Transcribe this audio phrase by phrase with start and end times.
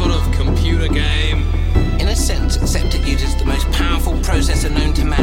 [0.00, 1.42] sort of computer game?
[2.00, 5.19] In a sense, except uses the most powerful processor known to man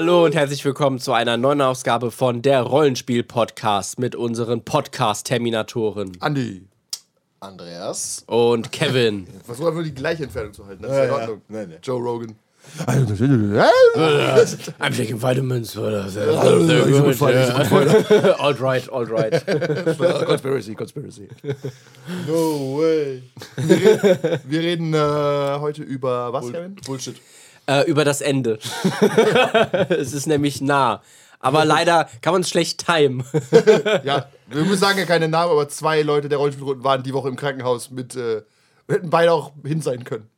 [0.00, 6.62] Hallo und herzlich willkommen zu einer neuen Ausgabe von der Rollenspiel-Podcast mit unseren Podcast-Terminatoren Andi.
[7.40, 8.24] Andreas.
[8.26, 9.26] und Kevin.
[9.44, 10.84] Versuch einfach die gleiche Entfernung zu halten.
[10.84, 11.16] Das ist Ja, in ja.
[11.16, 11.42] Ordnung.
[11.48, 11.66] Nee.
[11.82, 12.34] Joe Rogan.
[12.86, 13.06] I'm
[14.96, 15.76] taking vitamins.
[15.78, 15.90] all
[18.54, 19.32] right, all right.
[20.26, 21.28] Conspiracy, Conspiracy.
[22.26, 23.22] No way.
[24.46, 26.76] Wir reden äh, heute über was, Kevin?
[26.86, 27.16] Bullshit.
[27.70, 28.58] Äh, über das Ende.
[29.90, 31.02] es ist nämlich nah.
[31.38, 33.24] Aber leider kann man es schlecht timen.
[34.04, 37.28] Ja, wir müssen sagen ja keine Namen, aber zwei Leute der Rollenspielrunden waren die Woche
[37.28, 38.16] im Krankenhaus mit.
[38.16, 38.42] Äh,
[38.88, 40.28] wir hätten beide auch hin sein können.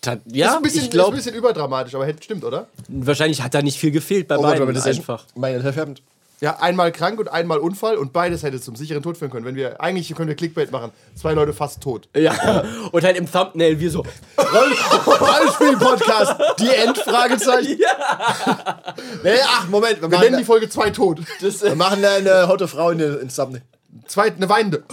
[0.00, 2.68] Ta- ist Ja, ein bisschen, ich ist ein bisschen überdramatisch, aber hätte stimmt, oder?
[2.86, 5.24] wahrscheinlich hat da nicht viel gefehlt bei Oh Gott, beiden aber das ist einfach.
[5.34, 6.02] mein verfärbend.
[6.40, 9.44] Ja, einmal krank und einmal Unfall und beides hätte zum sicheren Tod führen können.
[9.44, 10.92] Wenn wir eigentlich können wir Clickbait machen.
[11.16, 12.08] Zwei Leute fast tot.
[12.16, 14.04] Ja, und halt im Thumbnail wir so,
[14.38, 16.36] Rollenspiel-Podcast.
[16.60, 17.78] Die Endfragezeichen.
[17.78, 18.78] Ja.
[19.22, 20.00] Nee, ach, Moment.
[20.00, 21.20] Wir Wir nennen die Folge zwei tot.
[21.40, 23.62] wir machen eine hotte Frau in ins Thumbnail.
[24.06, 24.84] Zweit eine weinende.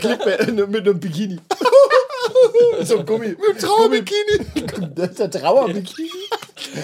[0.00, 1.38] Clickbait mit einem Bikini.
[2.84, 3.28] so ein Gummi.
[3.28, 4.46] Mit einem Trauerbikini.
[4.94, 6.08] Das ist der Trauerbikini.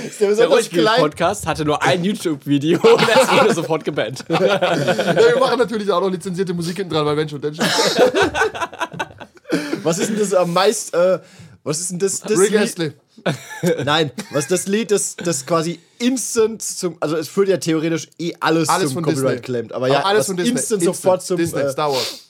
[0.07, 0.87] Ist der der besonders klein?
[0.87, 4.25] Rollenspiel-Podcast hatte nur ein YouTube-Video und es wurde sofort gebannt.
[4.29, 7.65] Ja, wir machen natürlich auch noch lizenzierte Musik hinten dran, weil wenn schon, dann schon.
[9.83, 10.95] Was ist denn das am meist...
[10.95, 11.21] Äh,
[11.63, 12.21] was ist denn das...
[12.21, 12.93] das Rick Lied- Astley.
[13.85, 16.97] Nein, was ist das Lied, das, das quasi instant zum...
[17.01, 19.23] Also es führt ja theoretisch eh alles, Alles zum von Disney.
[19.23, 19.73] Copyright claimed.
[19.73, 20.53] Aber ja, Aber alles was von Disney.
[20.53, 21.37] instant, sofort zum...
[21.37, 22.26] Disney, äh, Star Wars.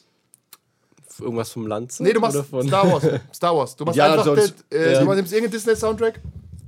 [1.21, 1.95] Irgendwas vom Land?
[2.01, 3.05] Nee, du machst Oder von Star Wars.
[3.35, 3.77] Star Wars.
[3.77, 5.05] Du machst Ja, einfach, sonst- den, äh, ja.
[5.05, 6.21] du nimmst irgendeinen Disney-Soundtrack,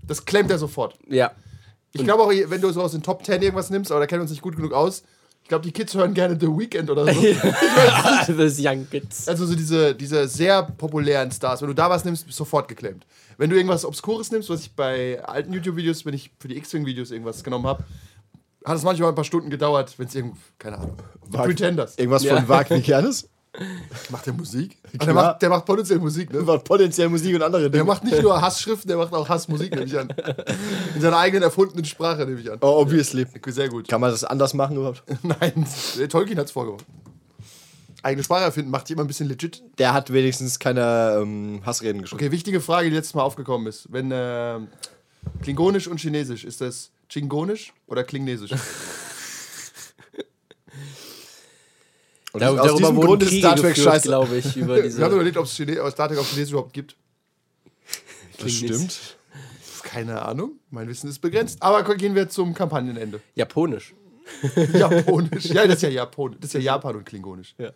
[0.07, 0.95] das claimt er sofort.
[1.09, 1.33] Ja.
[1.93, 4.21] Ich glaube auch, wenn du so aus den Top 10 irgendwas nimmst, aber da kennen
[4.21, 5.03] wir uns nicht gut genug aus,
[5.43, 7.21] ich glaube, die Kids hören gerne The Weeknd oder so.
[8.37, 9.27] Das Young Kids.
[9.29, 11.63] Also so diese, diese sehr populären Stars.
[11.63, 13.07] Wenn du da was nimmst, bist du sofort geclaimt.
[13.39, 17.11] Wenn du irgendwas Obskures nimmst, was ich bei alten YouTube-Videos, wenn ich für die X-Wing-Videos
[17.11, 17.85] irgendwas genommen habe,
[18.65, 20.97] hat es manchmal ein paar Stunden gedauert, wenn es irgend, keine Ahnung,
[21.31, 21.97] Wag- Pretenders.
[21.97, 22.37] Irgendwas Ja.
[22.37, 23.29] von Wagner Kernes?
[24.11, 24.77] Macht der Musik?
[24.93, 26.39] Der, macht, der macht potenziell Musik, ne?
[26.39, 27.85] Über potenziell Musik und andere Der Dinge.
[27.85, 30.09] macht nicht nur Hassschriften, der macht auch Hassmusik, nehme ich an.
[30.95, 32.59] In seiner eigenen erfundenen Sprache, nehme ich an.
[32.61, 33.27] Oh, obviously.
[33.47, 33.89] Sehr gut.
[33.89, 35.03] Kann man das anders machen überhaupt?
[35.23, 35.67] Nein,
[35.99, 36.85] der Tolkien hat es vorgemacht.
[38.03, 39.63] Eigene Sprache erfinden macht jemand ein bisschen legit.
[39.79, 42.23] Der hat wenigstens keine ähm, Hassreden geschrieben.
[42.23, 43.93] Okay, wichtige Frage, die letztes Mal aufgekommen ist.
[43.93, 44.61] Wenn äh,
[45.43, 48.53] Klingonisch und Chinesisch, ist das Chingonisch oder Klingnesisch?
[52.33, 54.09] Und Da, aus darüber diesem Grund ist Star Trek geführt, scheiße.
[54.09, 55.07] glaube ich, über Wir haben diese...
[55.07, 56.97] überlegt, ob es Star Trek auf Chinesisch überhaupt gibt.
[58.39, 59.17] Das stimmt.
[59.83, 61.63] Keine Ahnung, mein Wissen ist begrenzt.
[61.63, 63.21] Aber gehen wir zum Kampagnenende.
[63.35, 63.95] Japonisch.
[64.75, 65.47] Japonisch.
[65.47, 66.37] ja, das ist ja Japon.
[66.39, 67.55] Das ist ja Japan und Klingonisch.
[67.59, 67.73] Ja.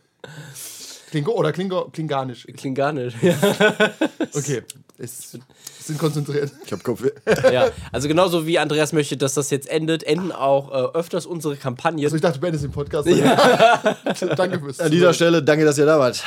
[1.13, 2.47] Klingo oder Klingo Klinganisch.
[2.57, 3.15] Klinganisch.
[3.21, 3.35] Ja.
[4.35, 4.63] Okay,
[4.97, 5.37] es
[5.81, 6.51] sind konzentriert.
[6.65, 7.05] Ich hab Kopf.
[7.53, 7.71] ja.
[7.93, 12.03] Also genauso wie Andreas möchte, dass das jetzt endet, enden auch äh, öfters unsere Kampagnen.
[12.03, 13.07] Also ich dachte, Ben ist im Podcast.
[14.37, 16.25] Danke fürs An dieser Stelle, danke, dass ihr da wart.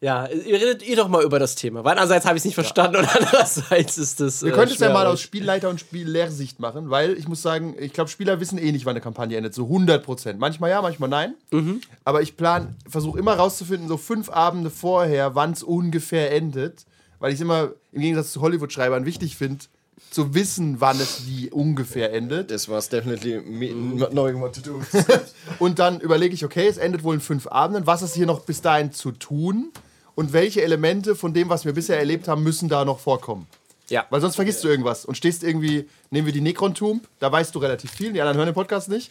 [0.00, 1.84] Ja, ihr redet ihr doch mal über das Thema.
[1.84, 4.42] Weil einerseits habe ich es nicht verstanden und andererseits ist es.
[4.42, 7.74] Wir äh, können es ja mal aus- Spielleiter- und Spiellehrsicht machen, weil ich muss sagen,
[7.78, 9.54] ich glaube, Spieler wissen eh nicht, wann eine Kampagne endet.
[9.54, 10.38] So 100 Prozent.
[10.38, 11.34] Manchmal ja, manchmal nein.
[11.50, 11.80] Mhm.
[12.04, 16.84] Aber ich plan, versuche immer rauszufinden, so fünf Abende vorher, wann es ungefähr endet.
[17.18, 19.64] Weil ich es immer im Gegensatz zu Hollywood-Schreibern wichtig finde,
[20.10, 22.50] zu wissen, wann es wie ungefähr endet.
[22.50, 24.82] Das war's definitely me not knowing what to do.
[25.58, 27.86] Und dann überlege ich, okay, es endet wohl in fünf Abenden.
[27.86, 29.72] Was ist hier noch bis dahin zu tun?
[30.16, 33.46] Und welche Elemente von dem, was wir bisher erlebt haben, müssen da noch vorkommen?
[33.88, 34.06] Ja.
[34.10, 37.58] Weil sonst vergisst du irgendwas und stehst irgendwie, nehmen wir die Necron-Tomb, da weißt du
[37.58, 39.10] relativ viel, die anderen hören den Podcast nicht.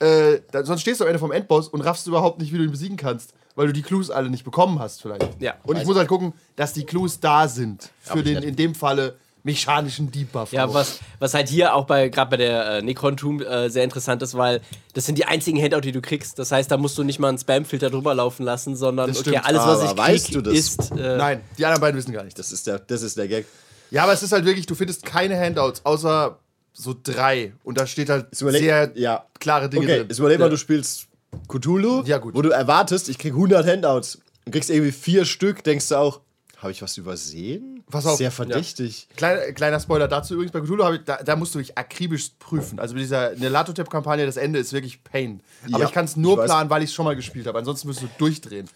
[0.00, 2.64] Äh, da, sonst stehst du am Ende vom Endboss und raffst überhaupt nicht, wie du
[2.64, 5.40] ihn besiegen kannst, weil du die Clues alle nicht bekommen hast vielleicht.
[5.40, 5.54] Ja.
[5.62, 9.16] Und ich muss halt gucken, dass die Clues da sind für den, in dem Falle,
[9.44, 10.52] mechanischen Debuff.
[10.52, 13.84] Ja, was, was halt hier auch bei gerade bei der äh, Necron Tomb äh, sehr
[13.84, 14.60] interessant ist, weil
[14.94, 16.38] das sind die einzigen Handout, die du kriegst.
[16.38, 19.30] Das heißt, da musst du nicht mal einen Spam-Filter drüber laufen lassen, sondern Das okay,
[19.30, 20.54] stimmt, alles, was aber ich weißt krieg, du das?
[20.54, 20.90] ist.
[20.92, 22.38] Äh, Nein, die anderen beiden wissen gar nicht.
[22.38, 23.46] Das ist der, das ist der Gag.
[23.90, 26.38] Ja, aber es ist halt wirklich, du findest keine Handouts, außer
[26.72, 27.52] so drei.
[27.64, 29.26] Und da steht halt sehr ja.
[29.40, 30.06] klare Dinge Okay, drin.
[30.08, 30.50] jetzt überleg mal, Ja.
[30.50, 31.08] du spielst
[31.48, 32.34] Cthulhu, Ja, gut.
[32.34, 36.20] wo du erwartest, ich krieg 100 Handouts und kriegst irgendwie vier Stück, denkst du auch,
[36.62, 37.82] Habe ich was übersehen?
[37.90, 38.16] Pass auf.
[38.16, 39.08] Sehr verdächtig.
[39.16, 42.30] Kleiner, kleiner Spoiler dazu übrigens, bei Cthulhu habe ich, da, da musst du dich akribisch
[42.38, 42.78] prüfen.
[42.78, 45.40] Also mit dieser Nelatotep-Kampagne, das Ende ist wirklich Pain.
[45.72, 47.58] Aber Ja, ich kann es nur planen, weil ich es schon mal gespielt habe.
[47.58, 48.68] Ansonsten müsstest du durchdrehen.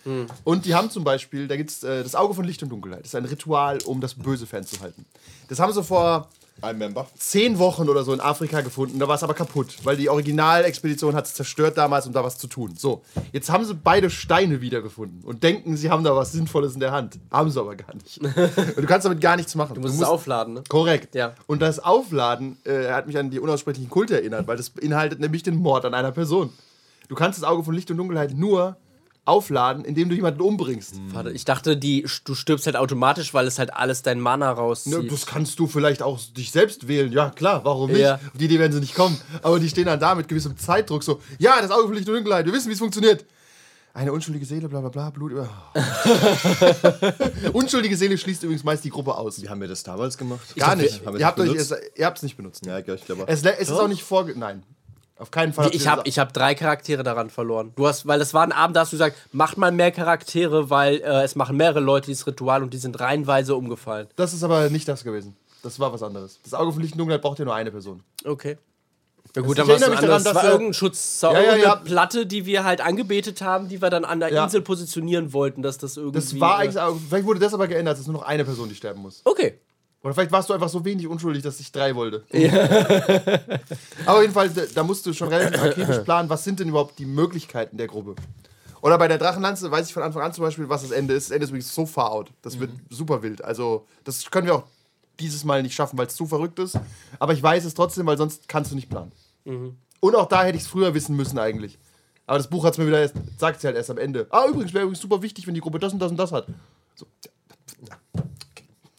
[0.43, 3.01] Und die haben zum Beispiel, da gibt es äh, das Auge von Licht und Dunkelheit.
[3.01, 5.07] Das ist ein Ritual, um das Böse fernzuhalten.
[5.49, 6.29] Das haben sie vor
[6.63, 7.07] Ein Member.
[7.17, 8.99] zehn Wochen oder so in Afrika gefunden.
[8.99, 12.39] Da war es aber kaputt, weil die Originalexpedition hat es zerstört damals, um da was
[12.39, 12.75] zu tun.
[12.77, 16.81] So, jetzt haben sie beide Steine wiedergefunden und denken, sie haben da was Sinnvolles in
[16.81, 17.19] der Hand.
[17.31, 18.19] Haben sie aber gar nicht.
[18.23, 19.75] und du kannst damit gar nichts machen.
[19.75, 20.63] Du musst es aufladen, ne?
[20.69, 21.15] Korrekt.
[21.15, 21.35] Ja.
[21.47, 25.43] Und das Aufladen äh, hat mich an die unaussprechlichen Kulte erinnert, weil das beinhaltet nämlich
[25.43, 26.51] den Mord an einer Person.
[27.09, 28.77] Du kannst das Auge von Licht und Dunkelheit nur
[29.27, 30.95] aufladen, indem du jemanden umbringst.
[31.09, 35.03] Warte, ich dachte, die, du stirbst halt automatisch, weil es halt alles dein Mana rauszieht.
[35.03, 37.13] Ne, das kannst du vielleicht auch dich selbst wählen.
[37.13, 38.01] Ja, klar, warum nicht?
[38.01, 38.15] Ja.
[38.15, 39.21] Auf die Idee werden sie nicht kommen.
[39.43, 42.47] Aber die stehen dann da mit gewissem Zeitdruck so, ja, das Auge Licht und Dunkelheit,
[42.47, 43.25] wir wissen, wie es funktioniert.
[43.97, 45.49] Eine unschuldige Seele, bla bla bla, Blut über.
[47.55, 49.41] unschuldige Seele schließt übrigens meist die Gruppe aus.
[49.41, 50.55] Wie haben wir das damals gemacht?
[50.55, 51.05] Gar nicht.
[51.07, 52.67] haben wir Ihr habt, es, ihr habt es nicht benutzt.
[52.67, 53.25] Ja, ich glaube.
[53.27, 54.39] Es, es ist auch nicht vorge...
[54.39, 54.65] Nein.
[55.19, 55.71] Auf keinen Fall.
[55.73, 57.73] Ich habe ich hab drei Charaktere daran verloren.
[57.77, 60.69] Du hast, weil das war ein Abend, da hast du gesagt, macht mal mehr Charaktere,
[60.69, 64.09] weil äh, es machen mehrere Leute dieses Ritual und die sind reihenweise umgefallen.
[64.17, 65.37] Das ist aber nicht das gewesen.
[65.63, 66.39] Das war was anderes.
[66.45, 68.03] Das Auge von Licht und Dunkelheit braucht ja nur eine Person.
[68.25, 68.59] Okay.
[69.35, 70.35] Ja gut, dann war es erinnere ein mich daran, anderes.
[70.35, 71.77] Das war irgendein Schutzzauber, Ja, ja, ja.
[71.77, 74.45] Platte, die wir halt angebetet haben, die wir dann an der Ja.
[74.45, 76.21] Insel positionieren wollten, dass das irgendwie...
[76.21, 76.83] Das war äh, eigentlich.
[77.09, 79.23] Vielleicht wurde das aber geändert, dass es nur noch eine Person, die sterben muss.
[79.25, 79.59] Okay.
[80.03, 82.25] Oder vielleicht warst du einfach so wenig unschuldig, dass ich drei wollte.
[84.07, 86.99] aber auf jeden Fall, da, musst du schon relativ akribisch planen, was sind denn überhaupt
[86.99, 88.15] die Möglichkeiten der Gruppe.
[88.83, 91.31] Oder bei der Drachenlanze weiß ich von Anfang an zum Beispiel, was das Ende ist.
[91.31, 92.31] Das Ende ist übrigens so far out.
[92.43, 93.43] Das wird super wild.
[93.43, 94.65] Also, das können wir auch
[95.19, 96.79] dieses Mal nicht schaffen, weil es zu verrückt ist.
[97.19, 99.13] Aber ich weiß es trotzdem, weil sonst kannst du nicht planen.
[100.01, 101.79] Und auch da hätte ich es früher wissen müssen eigentlich.
[102.27, 104.27] Aber das Buch hat es mir wieder erst, sagt sie halt erst am Ende.
[104.31, 106.47] Ah, übrigens, wäre übrigens super wichtig, wenn die Gruppe das und das und das hat.
[106.95, 107.07] So,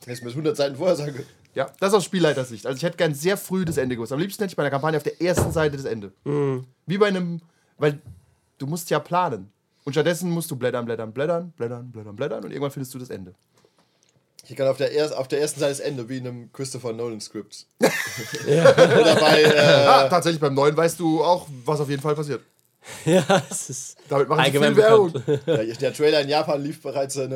[0.08, 1.28] Hättest du mir das 100 Seiten vorher sagen können.
[1.54, 2.66] ja, das aus Spielleitersicht.
[2.66, 4.12] Also ich hätte gern sehr früh das Ende gewusst.
[4.14, 6.12] Am liebsten hätte ich bei einer Kampagne auf der ersten Seite das Ende.
[6.86, 7.42] Wie bei einem,
[7.78, 8.00] weil
[8.58, 9.52] du musst ja planen.
[9.84, 13.10] Und stattdessen musst du blättern, blättern, blättern, blättern, blättern, blättern und irgendwann findest du das
[13.10, 13.34] Ende.
[14.50, 16.94] Ich kann auf der, erst, auf der ersten Seite das Ende, wie in einem Christopher
[16.94, 17.66] Nolan-Skript.
[17.82, 19.44] Oder bei.
[19.44, 22.42] Äh, Ah, tatsächlich beim neuen weißt du auch, was auf jeden Fall passiert.
[23.06, 25.14] Ja, es ist Damit machen sie allgemein viel Werbung.
[25.46, 27.28] der, der Trailer in Japan lief bereits äh,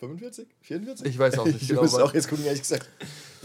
[0.00, 0.46] 1945?
[0.62, 1.06] 44?
[1.06, 2.02] Ich weiß auch nicht Ich genau, muss wann.
[2.02, 2.88] auch jetzt gucken, ehrlich gesagt.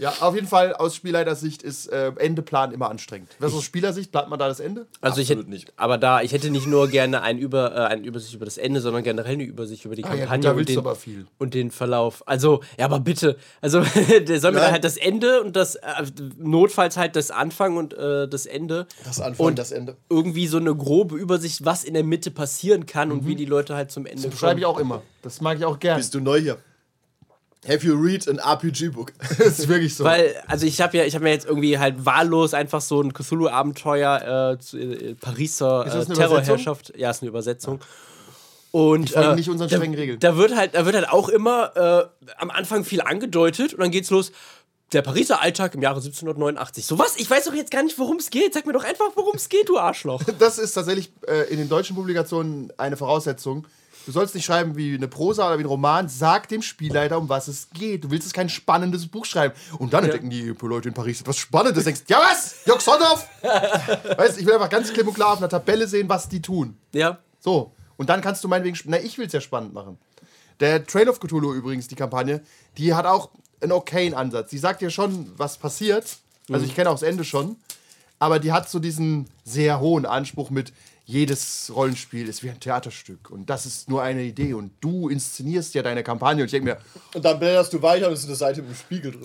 [0.02, 3.28] Ja, auf jeden Fall aus Spielleitersicht ist äh, Endeplan immer anstrengend.
[3.38, 4.86] Was aus Spielersicht plant man da das Ende?
[5.00, 5.72] Also ich Absolut hätte, nicht.
[5.76, 8.80] aber da, ich hätte nicht nur gerne ein Über, äh, eine Übersicht über das Ende,
[8.80, 10.78] sondern generell eine Übersicht über die Ah, ja, gut, Kampagne da und, willst du den,
[10.80, 11.26] aber viel.
[11.38, 12.26] und den Verlauf.
[12.26, 13.36] Also, ja, aber bitte.
[13.60, 13.80] Also,
[14.26, 15.82] der soll mir dann halt das Ende und das, äh,
[16.36, 18.88] notfalls halt das Anfang und äh, das Ende.
[19.04, 19.96] Das Anfang, und das Ende.
[20.10, 23.76] irgendwie so eine grobe Übersicht, was in der Mitte passieren kann und wie die Leute
[23.76, 25.02] halt zum Ende Das schreibe ich auch immer.
[25.22, 25.96] Das mag ich auch gern.
[25.98, 26.58] Bist du neu hier?
[27.68, 29.12] Have you read an RPG-Book?
[29.38, 30.04] Das ist wirklich so.
[30.04, 33.12] Weil, also ich habe ja, ich habe mir jetzt irgendwie halt wahllos einfach so ein
[33.12, 36.92] Cthulhu-Abenteuer äh, zu äh, Pariser äh, Terrorherrschaft.
[36.96, 37.80] Ja, ist eine Übersetzung.
[38.72, 40.18] Und folgen äh, nicht unseren da, strengen Regeln.
[40.18, 43.90] Da wird halt, da wird halt auch immer äh, am Anfang viel angedeutet und dann
[43.90, 44.32] geht's los.
[44.92, 46.84] Der Pariser Alltag im Jahre 1789.
[46.84, 47.16] So was?
[47.16, 48.54] Ich weiß doch jetzt gar nicht, worum es geht.
[48.54, 50.22] Sag mir doch einfach, worum es geht, du Arschloch.
[50.38, 53.66] das ist tatsächlich äh, in den deutschen Publikationen eine Voraussetzung.
[54.06, 56.08] Du sollst nicht schreiben wie eine Prosa oder wie ein Roman.
[56.08, 58.04] Sag dem Spielleiter, um was es geht.
[58.04, 59.54] Du willst es kein spannendes Buch schreiben.
[59.78, 61.84] Und dann entdecken die Leute in Paris etwas Spannendes.
[61.84, 62.64] Denkst, ja was?
[62.66, 63.28] Jörg Sonderhoff?
[63.42, 66.42] weißt du, ich will einfach ganz klipp und klar auf einer Tabelle sehen, was die
[66.42, 66.76] tun.
[66.92, 67.18] Ja.
[67.38, 67.72] So.
[67.96, 68.78] Und dann kannst du meinetwegen.
[68.86, 69.98] Na, ich will es ja spannend machen.
[70.60, 72.42] Der Trail of Cthulhu übrigens, die Kampagne,
[72.78, 73.30] die hat auch
[73.60, 74.50] einen okayen Ansatz.
[74.50, 76.18] Die sagt dir schon, was passiert.
[76.50, 77.56] Also ich kenne auch das Ende schon.
[78.18, 80.72] Aber die hat so diesen sehr hohen Anspruch mit,
[81.04, 83.30] jedes Rollenspiel ist wie ein Theaterstück.
[83.30, 84.54] Und das ist nur eine Idee.
[84.54, 86.42] Und du inszenierst ja deine Kampagne.
[86.42, 86.78] Und ich denke mir,
[87.14, 89.22] Und dann blätterst du weiter und es ist eine Seite mit dem Spiegel drin.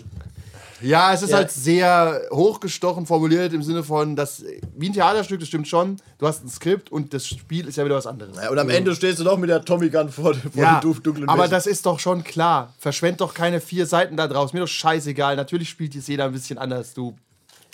[0.81, 1.37] ja, es ist Ja.
[1.37, 4.43] halt sehr hochgestochen formuliert im Sinne von, dass,
[4.75, 5.97] wie ein Theaterstück, das stimmt schon.
[6.17, 8.37] Du hast ein Skript und das Spiel ist ja wieder was anderes.
[8.37, 11.01] Ja, und am Ende stehst du noch mit der Tommy Gun vor, vor Ja, duf-
[11.01, 11.51] dunklen aber Wänden.
[11.51, 12.73] das ist doch schon klar.
[12.79, 14.51] Verschwend doch keine vier Seiten da draus.
[14.53, 15.35] Mir doch scheißegal.
[15.35, 17.15] Natürlich spielt jetzt jeder ein bisschen anders, du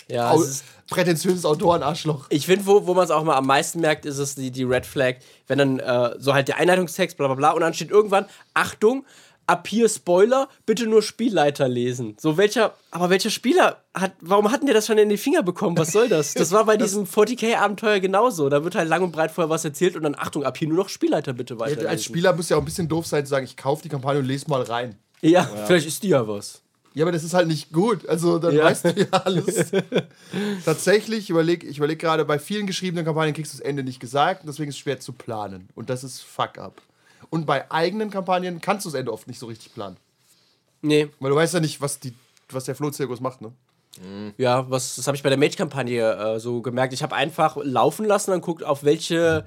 [0.08, 2.26] Ja, Au es ist, prätentiöses Autorenarschloch.
[2.28, 4.64] Ich finde, wo, wo man es auch mal am meisten merkt, ist es die, die
[4.64, 7.90] Red Flag, wenn dann äh, so halt der Einleitungstext, bla bla bla, und dann steht
[7.90, 9.04] irgendwann, Achtung,
[9.46, 12.16] ab hier Spoiler, bitte nur Spielleiter lesen.
[12.18, 15.76] So welcher, aber welcher Spieler hat, warum hatten der das schon in die Finger bekommen?
[15.78, 16.34] Was soll das?
[16.34, 18.48] Das war bei diesem 40k-Abenteuer genauso.
[18.48, 20.78] Da wird halt lang und breit vorher was erzählt und dann, Achtung, ab hier nur
[20.78, 21.88] noch Spielleiter bitte weiter.
[21.88, 24.20] Als Spieler muss ja auch ein bisschen doof sein zu sagen, ich kaufe die Kampagne
[24.20, 24.96] und lese mal rein.
[25.20, 26.63] Ja, vielleicht ist die ja was.
[26.94, 28.08] Ja, aber das ist halt nicht gut.
[28.08, 28.64] Also dann Ja.
[28.64, 29.72] weißt du ja alles.
[30.64, 34.00] Tatsächlich, ich überlege ich überleg gerade, bei vielen geschriebenen Kampagnen kriegst du das Ende nicht
[34.00, 35.68] gesagt und deswegen ist es schwer zu planen.
[35.74, 36.80] Und das ist fuck up.
[37.30, 39.96] Und bei eigenen Kampagnen kannst du das Ende oft nicht so richtig planen.
[40.82, 42.12] Nee, Weil du weißt ja nicht, was, die,
[42.50, 43.52] was der Flohzirkus macht, ne?
[44.38, 46.92] ja, was, das habe ich bei der Mage-Kampagne äh, so gemerkt.
[46.92, 49.44] Ich habe einfach laufen lassen und guckt, auf welche,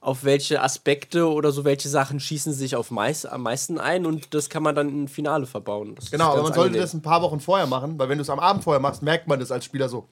[0.00, 4.32] auf welche Aspekte oder so welche Sachen schießen sich auf meist, am meisten ein und
[4.34, 5.94] das kann man dann im Finale verbauen.
[5.94, 6.80] Das Genau, aber man sollte angenehm.
[6.80, 9.28] das ein paar Wochen vorher machen, weil wenn du es am Abend vorher machst, merkt
[9.28, 10.08] man das als Spieler so.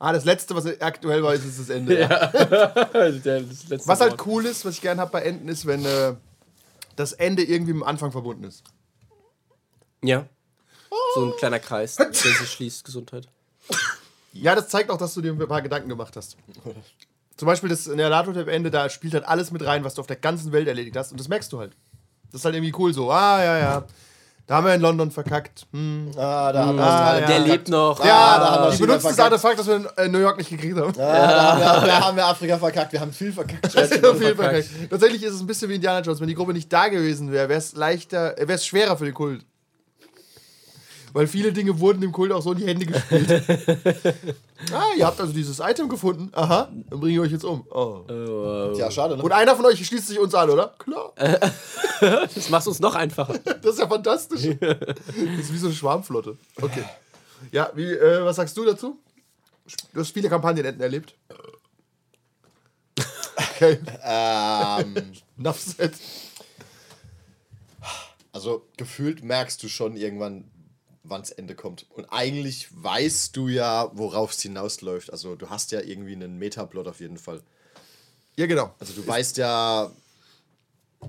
[0.00, 2.00] Ah, das letzte, was aktuell war, ist ist das Ende.
[2.00, 2.08] Ja.
[3.68, 6.14] Das Was halt cool ist, was ich gerne habe bei Enden, ist, wenn äh,
[6.96, 8.64] das Ende irgendwie mit dem Anfang verbunden ist.
[10.02, 10.26] Ja.
[11.14, 12.84] So ein kleiner Kreis, der sich schließt.
[12.84, 13.28] Gesundheit.
[14.32, 16.36] Ja, das zeigt auch, dass du dir ein paar Gedanken gemacht hast.
[17.40, 20.52] Zum Beispiel das Nerdato-Ende, da spielt halt alles mit rein, was du auf der ganzen
[20.52, 21.10] Welt erledigt hast.
[21.10, 21.72] Und das merkst du halt.
[22.30, 23.10] Das ist halt irgendwie cool so.
[23.10, 23.84] Ah, ja, ja.
[24.46, 25.66] Da haben wir in London verkackt.
[25.72, 26.10] Hm.
[26.18, 27.18] Ah, da haben wir Ah, ja.
[27.20, 27.48] Der verkackt.
[27.48, 27.98] lebt noch.
[28.04, 29.32] Ja, da haben wir die benutzt das verkackt.
[29.32, 30.92] Artefakt, das wir in äh, New York nicht gekriegt haben.
[30.98, 32.92] Ah, da, haben wir, da haben wir Afrika verkackt.
[32.92, 33.74] Wir haben viel verkackt.
[33.74, 34.62] Auf jeden Fall.
[34.90, 36.20] Tatsächlich ist es ein bisschen wie Indiana Jones.
[36.20, 39.14] Wenn die Gruppe nicht da gewesen wäre, wäre es leichter, wäre es schwerer für den
[39.14, 39.46] Kult.
[41.12, 43.30] Weil viele Dinge wurden dem Kult auch so in die Hände gespielt.
[44.72, 46.30] ah, ihr habt also dieses Item gefunden.
[46.32, 47.66] Aha, dann bringe ich euch jetzt um.
[47.70, 48.04] Oh.
[48.76, 49.22] Ja, schade, ne?
[49.22, 50.74] Und einer von euch schließt sich uns an, oder?
[50.78, 51.12] Klar.
[52.00, 53.38] Das macht uns noch einfacher.
[53.44, 54.56] Das ist ja fantastisch.
[54.58, 56.38] Das ist wie so eine Schwarmflotte.
[56.60, 56.84] Okay.
[57.52, 58.98] Ja, wie, äh, was sagst du dazu?
[59.92, 61.14] Du hast viele Kampagnenenden erlebt.
[63.36, 63.78] Okay.
[64.02, 65.92] Ähm, Nuffset.
[68.32, 70.50] also gefühlt merkst du schon irgendwann,
[71.02, 71.86] wann's Ende kommt.
[71.90, 75.12] Und eigentlich weißt du ja, worauf es hinausläuft.
[75.12, 77.40] Also du hast ja irgendwie einen Metaplot auf jeden Fall.
[78.36, 78.74] Ja, genau.
[78.78, 79.90] Also du weißt ja,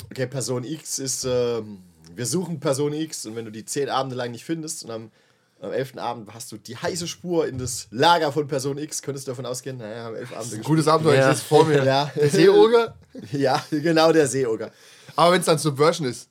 [0.10, 1.79] okay, Person X ist, ähm,
[2.15, 5.12] wir suchen Person X und wenn du die zehn Abende lang nicht findest und am,
[5.62, 9.27] am elften Abend hast du die heiße Spur in das Lager von Person X, könntest
[9.27, 11.31] du davon ausgehen, naja, haben elf Abende Gutes Abenteuer, Ja.
[11.31, 11.83] es vor mir.
[11.83, 12.12] Ja.
[12.15, 12.95] Der Seeoger.
[13.33, 14.71] Ja, genau, der Seeoger.
[15.17, 16.29] Aber wenn es dann Subversion ist.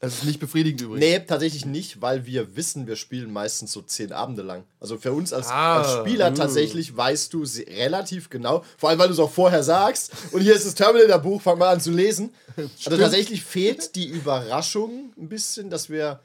[0.00, 1.00] Das ist nicht befriedigend übrigens.
[1.06, 4.64] Nee, tatsächlich nicht, weil wir wissen, wir spielen meistens so zehn Abende lang.
[4.80, 9.08] Also für uns als, Ah, als Spieler tatsächlich weißt du relativ genau, vor allem weil
[9.08, 10.12] du es auch vorher sagst.
[10.32, 12.32] Und hier ist das Terminator-Buch, fang mal an zu lesen.
[12.84, 16.20] Also tatsächlich fehlt die Überraschung ein bisschen, dass wir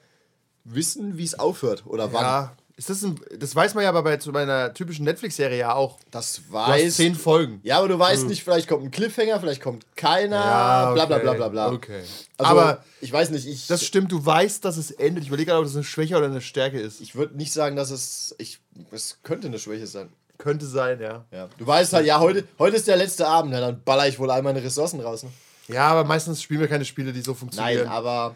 [0.66, 2.24] wissen, wie es aufhört oder wann.
[2.24, 5.74] Ja, ist das, ein, das weiß man ja aber bei, zu meiner typischen Netflix-Serie ja
[5.74, 5.98] auch.
[6.12, 6.96] Das Du hast weiß.
[6.98, 7.62] zehn Folgen.
[7.64, 11.16] Ja, aber du weißt nicht, vielleicht kommt ein Cliffhanger, vielleicht kommt keiner, Ja, bla bla
[11.18, 11.72] okay, bla bla bla.
[11.72, 12.02] okay.
[12.38, 15.24] Also, Aber ich weiß nicht, ich, Das stimmt, du weißt, dass es endet.
[15.24, 17.00] Ich überlege gerade, ob das eine Schwäche oder eine Stärke ist.
[17.00, 18.36] ich würde nicht sagen, dass es.
[18.40, 18.60] Ich,
[18.92, 20.10] es könnte eine Schwäche sein.
[20.38, 21.24] Könnte sein, ja.
[21.32, 21.48] Ja.
[21.58, 24.30] Du weißt halt, ja, heute, heute ist der letzte Abend, ja, dann baller ich wohl
[24.30, 25.24] all meine Ressourcen raus.
[25.24, 25.30] Ne?
[25.70, 27.86] Ja, aber meistens spielen wir keine Spiele, die so funktionieren.
[27.86, 28.36] Nein, aber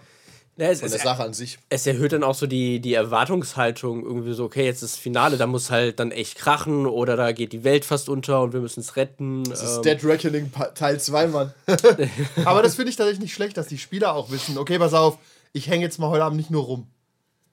[0.59, 1.57] Ja, es, von es, der Sache an sich.
[1.69, 4.03] es erhöht dann auch so die, die Erwartungshaltung.
[4.03, 7.31] Irgendwie so, okay, jetzt ist das Finale, da muss halt dann echt krachen oder da
[7.31, 9.43] geht die Welt fast unter und wir müssen es retten.
[9.45, 11.53] Das ist ähm, Dead Reckoning Teil 2, Mann.
[12.45, 15.17] aber das finde ich tatsächlich nicht schlecht, dass die Spieler auch wissen, okay, pass auf,
[15.53, 16.87] ich hänge jetzt mal heute Abend nicht nur rum.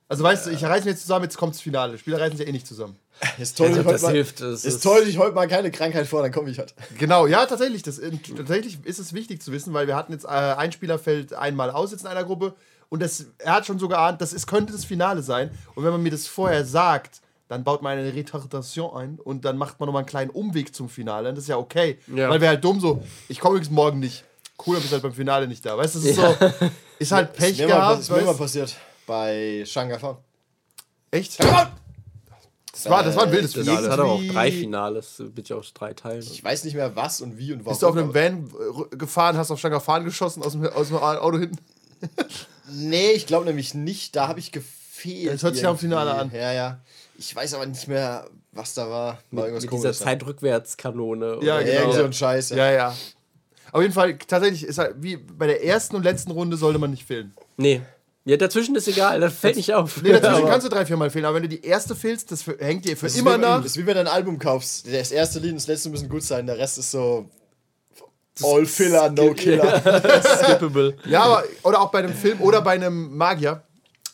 [0.09, 1.93] Also weißt du, ich reiße mir jetzt zusammen, jetzt kommt das Finale.
[1.93, 2.97] Die Spieler reißen sich eh nicht zusammen.
[3.39, 5.49] Ist toll, Ja, ich heute das mal, hilft, das ist ist- toll, ich heute mal
[5.49, 6.75] keine Krankheit vor, dann komme ich halt.
[6.99, 7.83] Genau, ja, tatsächlich.
[7.83, 10.99] Das, äh, tatsächlich ist es wichtig zu wissen, weil wir hatten jetzt äh, ein Spieler
[10.99, 12.55] fällt einmal aus jetzt in einer Gruppe
[12.89, 15.51] und das, er hat schon so geahnt, das ist, könnte das Finale sein.
[15.75, 19.57] Und wenn man mir das vorher sagt, dann baut man eine Retardation ein und dann
[19.57, 21.29] macht man nochmal einen kleinen Umweg zum Finale.
[21.29, 21.99] Und das ist ja okay.
[22.13, 22.29] Ja.
[22.29, 24.25] Weil wir halt dumm so, ich komme übrigens morgen nicht.
[24.65, 25.77] Cool, dann bist halt beim Finale nicht da.
[25.77, 26.37] Weißt du, das ist so,
[26.99, 28.01] ist halt Pech Ist mir, mal, gehabt.
[28.01, 28.39] ist mir mal weißt?
[28.39, 28.77] passiert
[29.07, 30.17] bei Shangafan.
[31.11, 31.39] Echt?
[32.73, 33.91] Das war, das war ein wildes das Finale.
[33.91, 36.21] hat aber auch drei Finales, bitte aus drei Teilen.
[36.23, 37.73] Ich weiß nicht mehr was und wie und warum.
[37.73, 38.51] Bist du auf einem Van
[38.93, 41.59] äh, gefahren, hast auf Stangafan geschossen aus dem, aus dem Auto hinten?
[42.71, 44.17] Nee, ich glaube nämlich nicht.
[44.17, 45.33] Da habe ich gefehlt.
[45.35, 46.31] Das hört sich am Finale an.
[46.35, 46.81] Ja, ja.
[47.19, 49.19] Ich weiß aber nicht mehr, was da war.
[49.31, 49.93] War irgendwas Mit dieser.
[49.93, 51.39] Zeitrückwärtskanone.
[51.43, 51.81] Ja, genau.
[51.81, 52.51] irgend so ein Scheiß.
[52.51, 52.71] Ja.
[52.71, 52.95] Ja.
[53.73, 56.91] Auf jeden Fall, tatsächlich ist halt, wie bei der ersten und letzten Runde sollte man
[56.91, 57.35] nicht fehlen.
[57.57, 57.83] Nee.
[58.25, 60.03] Ja, dazwischen ist egal, das fällt nicht auf.
[60.03, 62.33] Nee, dazwischen Aber- kannst du drei, vier Mal fehlen, aber wenn du die erste fehlst,
[62.33, 63.59] das hängt dir für Das immer wie, nach.
[63.59, 64.87] Das ist wie wenn du ein Album kaufst.
[64.93, 66.47] Das erste Lied und das letzte müssen gut sein.
[66.47, 67.29] Der Rest ist so.
[68.43, 69.81] All Filler, No Killer.
[70.43, 70.97] skippable.
[71.07, 73.63] Ja, aber, oder auch bei einem Film oder bei einem Magier.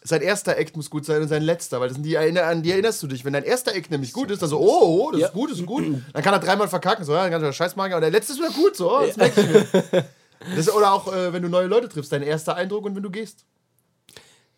[0.05, 2.73] Sein erster Act muss gut sein und sein letzter, weil das sind die, an die
[2.73, 3.25] erinnerst du dich.
[3.25, 5.27] Wenn dein erster Act nämlich gut ist, dann so, oh, oh das Ja.
[5.29, 5.85] ist gut, das ist gut.
[6.13, 7.97] Dann kann er dreimal verkacken, so, ja, dann kann er Scheiß Magier.
[7.97, 10.05] Und der letzte ist wieder gut, so, oh, das merke ich mir.
[10.57, 13.11] Das, oder auch, äh, wenn du neue Leute triffst, dein erster Eindruck und wenn du
[13.11, 13.45] gehst.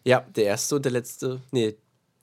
[0.03, 1.43] Ja, der erste und der letzte.
[1.51, 1.77] Nee,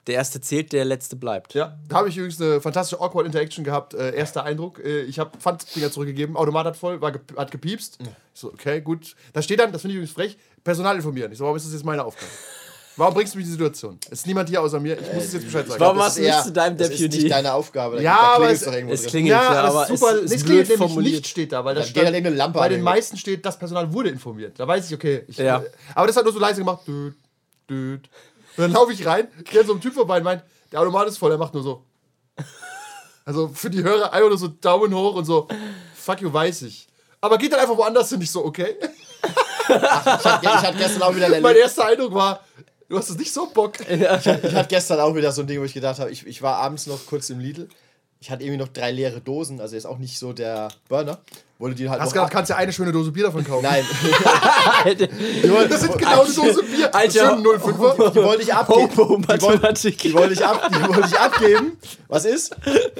[0.08, 1.54] der erste zählt, der letzte bleibt.
[1.54, 3.94] Ja, da habe ich übrigens eine fantastische Awkward Interaction gehabt.
[3.94, 4.80] Äh, erster Eindruck.
[4.84, 7.98] Äh, ich habe Pfanddinger zurückgegeben, Automat hat voll, war ge hat gepiepst.
[8.02, 8.08] Ich
[8.40, 9.16] so, okay, gut.
[9.34, 11.32] Da steht dann, das finde ich übrigens frech, Personal informieren.
[11.32, 12.32] Ich so, warum ist das jetzt meine Aufgabe?
[12.98, 13.98] Warum bringst du mich in die Situation?
[14.08, 15.00] Es ist niemand hier außer mir.
[15.00, 15.80] Ich muss es jetzt Bescheid sagen.
[15.80, 17.18] Warum Das machst du ist nicht zu deinem Das ist Deputy?
[17.20, 17.96] nicht deine Aufgabe.
[17.96, 20.12] Da, Ja, da aber es- es klingelt ja, ja, das aber ist super.
[20.12, 21.14] es Es, ist es blöd klingelt nämlich formuliert.
[21.16, 23.46] nicht steht da, weil das Dann geht halt stand, irgendeine Lampe bei den meisten steht,
[23.46, 24.60] das Personal wurde informiert.
[24.60, 25.24] Da weiß ich, okay.
[25.28, 25.64] Ich, Ja.
[25.96, 26.86] Aber das hat nur so leise gemacht.
[26.86, 27.16] Düt,
[27.70, 28.10] düt.
[28.58, 31.08] Und dann laufe ich rein, gehe an so einem Typ vorbei und meint, der Automat
[31.08, 31.84] ist voll, er macht nur so.
[33.26, 35.48] Also für die Hörer einfach nur so Daumen hoch und so,
[35.96, 36.88] fuck you, weiß ich.
[37.22, 38.76] Aber geht dann einfach woanders hin, ich so, okay.
[38.82, 42.44] Ich hatte, ich hatte gestern auch wieder ein Mein erster Eindruck war,
[42.90, 43.80] du hast es nicht so Bock.
[43.88, 46.58] Ich hatte gestern auch wieder so ein Ding, wo ich gedacht habe, ich, ich war
[46.58, 47.70] abends noch kurz im Lidl.
[48.24, 51.18] Ich hatte irgendwie noch drei leere Dosen, also ist auch nicht so der Burner.
[51.58, 53.64] Wollte die halt Hast gedacht, kannst ja eine schöne Dose Bier davon kaufen.
[53.64, 53.84] Nein,
[55.70, 56.94] Das sind genau eine Dose Bier.
[56.94, 57.12] Alter.
[57.12, 58.12] Schön 05er.
[58.12, 58.90] die wollte ich abgeben.
[58.98, 61.78] Hopo Die wollte, die wollte ich, ab, die wollte ich abgeben.
[62.08, 62.56] Was ist?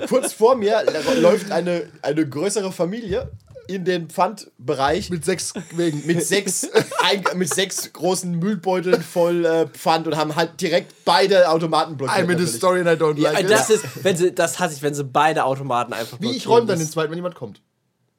[0.10, 0.84] Kurz vor mir
[1.18, 3.30] läuft eine, eine größere Familie
[3.76, 6.06] in den Pfandbereich Mit sechs Wegen.
[6.06, 6.68] mit sechs,
[7.04, 12.28] ein, mit sechs großen Müllbeuteln voll äh, Pfand und haben halt direkt beide Automaten blockiert.
[12.28, 13.76] I'm in the story and I don't Ja, like das it.
[13.78, 16.52] ist, wenn sie, das hasse ich, wenn sie beide Automaten einfach Wie ich blockieren.
[16.54, 17.62] räume dann den zweiten, wenn jemand kommt.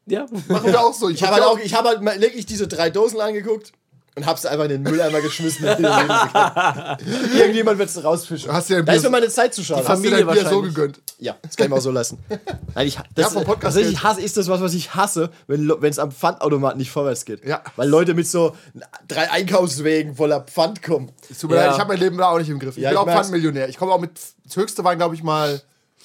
[0.07, 0.27] Ja.
[0.49, 1.09] Machen wir auch so.
[1.09, 3.73] Ich habe halt auch, ich habe halt mal wirklich diese drei Dosen angeguckt
[4.15, 5.65] und hab's einfach in den Mülleimer geschmissen.
[5.65, 8.53] Irgendjemand wird es rausfischen.
[8.53, 9.81] Hast du ja ein da ist mir meine Zeit zu schade.
[9.81, 10.75] Hast du Familie dein Bier so wahrscheinlich.
[10.75, 11.01] gegönnt.
[11.19, 12.19] Ja, das kann ich mal so lassen.
[12.75, 15.71] Nein, ich, das, vom Podcast was ich hasse, ist das was, was ich hasse, wenn
[15.85, 17.45] es am Pfandautomaten nicht vorwärts geht.
[17.47, 17.63] Ja.
[17.77, 18.55] Weil Leute mit so
[19.09, 21.11] drei Einkaufswegen voller Pfand kommen.
[21.31, 21.67] Es tut mir Ja.
[21.67, 22.77] leid, ich habe mein Leben da auch nicht im Griff.
[22.77, 23.15] Ich Ja, bin ich auch.
[23.15, 23.69] Pfandmillionär.
[23.69, 24.11] Ich komme auch mit,
[24.45, 25.63] das höchste waren, glaube ich, mal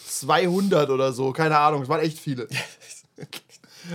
[0.07, 1.33] 200 oder so.
[1.33, 2.47] Keine Ahnung, es waren echt viele.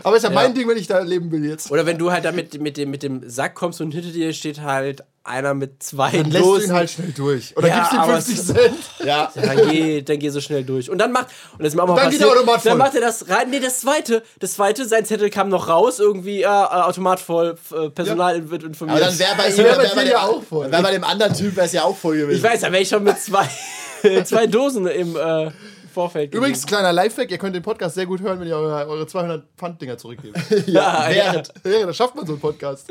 [0.02, 1.70] Aber ist ja, mein Ding, wenn ich da leben will jetzt.
[1.70, 4.32] Oder wenn du halt da mit, mit, dem, mit dem Sack kommst und hinter dir
[4.32, 6.64] steht halt einer mit zwei Dann lässt du Dosen.
[6.70, 7.56] ihn halt schnell durch.
[7.56, 8.74] Oder Ja, gibst ihm aber 50 es- Cent.
[9.04, 9.30] Ja.
[9.40, 10.90] Dann geh, dann geh so schnell durch.
[10.90, 12.70] Und dann macht, und das ist mir auch mal dann geht der Automat voll.
[12.70, 13.48] dann macht er das rein.
[13.50, 17.88] Nee, das zweite, das zweite, sein Zettel kam noch raus, irgendwie, äh, Automat voll, äh,
[17.90, 18.98] Personal wird informiert.
[18.98, 20.70] Aber dann wäre bei ihm wär wär dir dem- ja auch voll.
[20.72, 22.38] Wär bei dem anderen Typ wäre es ja auch voll gewesen.
[22.38, 23.46] ich weiß, da wäre ich schon mit zwei,
[24.24, 25.50] zwei Dosen im äh,
[25.92, 26.34] Vorfeld.
[26.34, 29.46] Übrigens, kleiner Lifehack, ihr könnt den Podcast sehr gut hören, wenn ihr eure, eure 200
[29.56, 30.38] Pfanddinger zurückgebt.
[30.66, 31.32] ja, ja.
[31.32, 31.52] Während.
[31.64, 32.90] ja, da schafft man so einen Podcast.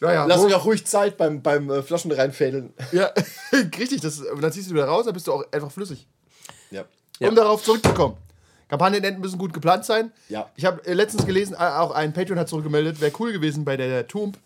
[0.00, 2.72] Naja, Lass euch auch ruhig Zeit beim, beim äh, Flaschen reinfädeln.
[2.92, 3.10] ja,
[3.78, 6.06] richtig, das, dann ziehst du wieder raus, dann bist du auch einfach flüssig.
[6.70, 6.84] Ja.
[7.18, 7.28] Ja.
[7.28, 8.16] Um darauf zurückzukommen.
[8.68, 10.12] Kampagnenenden müssen gut geplant sein.
[10.28, 10.50] Ja.
[10.54, 14.06] Ich habe äh, letztens gelesen, auch ein Patreon hat zurückgemeldet, wäre cool gewesen bei der
[14.06, 14.38] Tomb,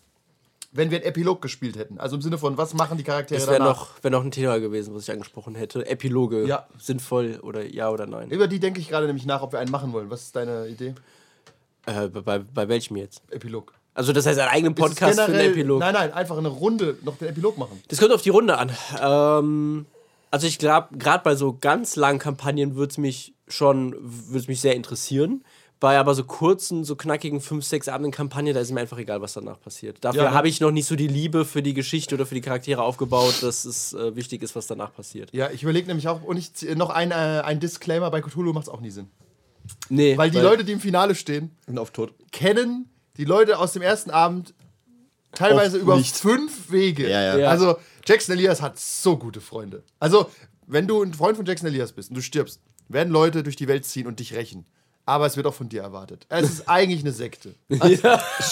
[0.75, 1.99] wenn wir einen Epilog gespielt hätten.
[1.99, 3.77] Also im Sinne von, was machen die Charaktere Das wäre danach?
[3.95, 5.85] noch, wär noch ein Thema gewesen, was ich angesprochen hätte.
[5.85, 6.45] Epiloge.
[6.45, 6.67] Ja.
[6.79, 8.29] Sinnvoll oder ja oder nein.
[8.31, 10.09] Über die denke ich gerade nämlich nach, ob wir einen machen wollen.
[10.09, 10.95] Was ist deine Idee?
[11.85, 13.21] Äh, bei, bei welchem jetzt?
[13.29, 13.73] Epilog.
[13.93, 15.79] Also das heißt einen eigenen Podcast für einen generell- Epilog.
[15.79, 17.81] Nein, nein, einfach eine Runde noch den Epilog machen.
[17.89, 18.71] Das kommt auf die Runde an.
[19.01, 19.85] Ähm,
[20.31, 24.61] also ich glaube, gerade bei so ganz langen Kampagnen würde es mich schon, würde mich
[24.61, 25.43] sehr interessieren.
[25.83, 29.19] Bei aber so kurzen, so knackigen 5, 6 Abenden Kampagnen, da ist mir einfach egal,
[29.21, 29.97] was danach passiert.
[29.99, 30.33] Dafür Ja, ne?
[30.37, 33.43] habe ich noch nicht so die Liebe für die Geschichte oder für die Charaktere aufgebaut,
[33.43, 35.33] dass es äh, wichtig ist, was danach passiert.
[35.33, 38.67] Ja, ich überlege nämlich auch, und ich noch ein, äh, ein Disclaimer bei Cthulhu macht
[38.67, 39.09] es auch nie Sinn.
[39.89, 42.13] Nee, Weil die Leute, die im Finale stehen, Und auf Tod.
[42.31, 44.53] kennen die Leute aus dem ersten Abend
[45.33, 46.15] teilweise Oft über nicht.
[46.15, 47.09] fünf Wege.
[47.09, 47.37] Ja, ja.
[47.39, 47.49] Ja.
[47.49, 49.83] Also Jackson Elias hat so gute Freunde.
[49.99, 50.29] Also,
[50.65, 53.67] wenn du ein Freund von Jackson Elias bist und du stirbst, werden Leute durch die
[53.67, 54.65] Welt ziehen und dich rächen.
[55.05, 56.25] Aber es wird auch von dir erwartet.
[56.29, 57.55] Es ist eigentlich eine Sekte.
[57.79, 58.07] Also,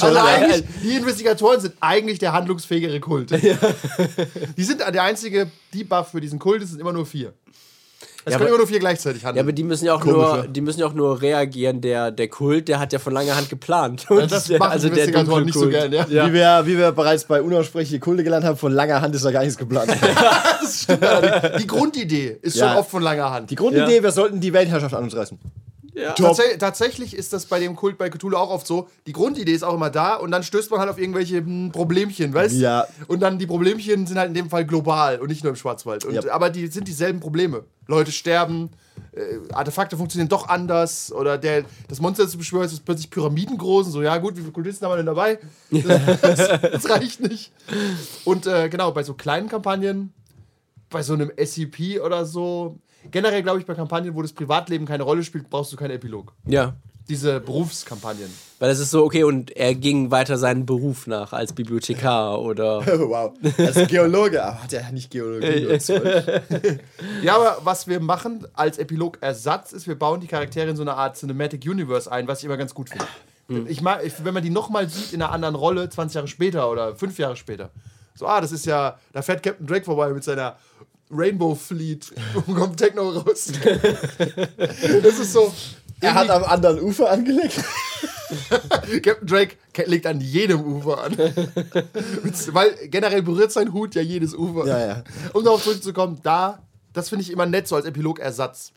[0.08, 3.32] also eigentlich, die Investigatoren sind eigentlich der handlungsfähigere Kult.
[4.58, 7.34] Die sind der einzige Debuff für diesen Kult, es sind immer nur vier.
[8.26, 9.46] Es Ja, können aber- immer nur vier gleichzeitig Ja, handeln.
[9.46, 10.48] aber die müssen ja auch Komisch, nur, ja.
[10.48, 11.82] die müssen ja auch nur reagieren.
[11.82, 14.06] Der, der Kult, der hat ja von langer Hand geplant.
[14.12, 15.92] Und das der- machen der Investigatoren nicht so Dunkelkult.
[15.92, 16.28] gern, ja.
[16.28, 19.32] Wie, wir, wie wir bereits bei unaussprechliche Kulte gelernt haben, von langer Hand ist da
[19.32, 19.90] gar nichts geplant.
[21.60, 22.70] Die Grundidee ist Ja.
[22.70, 23.50] schon oft von langer Hand.
[23.50, 25.40] Die Grundidee, wir sollten die Weltherrschaft an uns reißen.
[26.16, 28.88] Tatsä tatsächlich ist das bei dem Kult bei Cthulhu auch oft so.
[29.08, 32.34] Die Grundidee ist auch immer da und dann stößt man halt auf irgendwelche hm, Problemchen,
[32.34, 32.60] weißt du?
[32.60, 32.88] Ja.
[33.08, 36.06] Und dann die Problemchen sind halt in dem Fall global und nicht nur im Schwarzwald.
[36.06, 36.32] Und, Ja.
[36.32, 37.66] Aber die sind dieselben Probleme.
[37.88, 38.70] Leute sterben,
[39.12, 43.88] äh, Artefakte funktionieren doch anders oder der, das Monster, das du beschwörst, ist plötzlich pyramidengroß
[43.88, 44.02] und so.
[44.02, 45.40] Ja, gut, wie viele Kultisten haben wir denn dabei?
[45.72, 47.52] Das, das, das reicht nicht.
[48.24, 50.14] Und äh, genau, bei so kleinen Kampagnen,
[50.90, 52.78] bei so einem SCP oder so,
[53.10, 56.34] generell glaube ich, bei Kampagnen, wo das Privatleben keine Rolle spielt, brauchst du keinen Epilog
[56.46, 56.74] Ja.
[57.10, 58.30] diese Berufskampagnen.
[58.60, 62.86] Weil es ist so, okay, und er ging weiter seinen Beruf nach als Bibliothekar oder.
[63.10, 63.34] wow.
[63.58, 66.04] Als Geologe, aber hat er nicht Geologie Zeug.
[67.24, 70.94] Ja, aber was wir machen als Epilogersatz ist, wir bauen die Charaktere in so eine
[70.94, 73.06] Art Cinematic Universe ein, was ich immer ganz gut finde.
[73.70, 76.72] Ich mag, ich, wenn man die nochmal sieht in einer anderen Rolle, 20 Jahre später
[76.72, 77.70] oder 5 Jahre später.
[78.16, 80.56] So, ah, das ist ja, da fährt Captain Drake vorbei mit seiner
[81.12, 82.12] Rainbow Fleet
[82.48, 83.52] und kommt Techno raus.
[85.04, 85.54] das ist so.
[86.00, 87.64] Er hat am anderen Ufer angelegt.
[89.04, 91.16] Captain Drake ke- legt an jedem Ufer an.
[91.18, 94.66] Weil generell berührt sein Hut ja jedes Ufer.
[94.66, 95.04] Ja, ja.
[95.34, 96.60] Um darauf zurückzukommen, da,
[96.94, 98.72] das finde ich immer nett, so als Epilogersatz.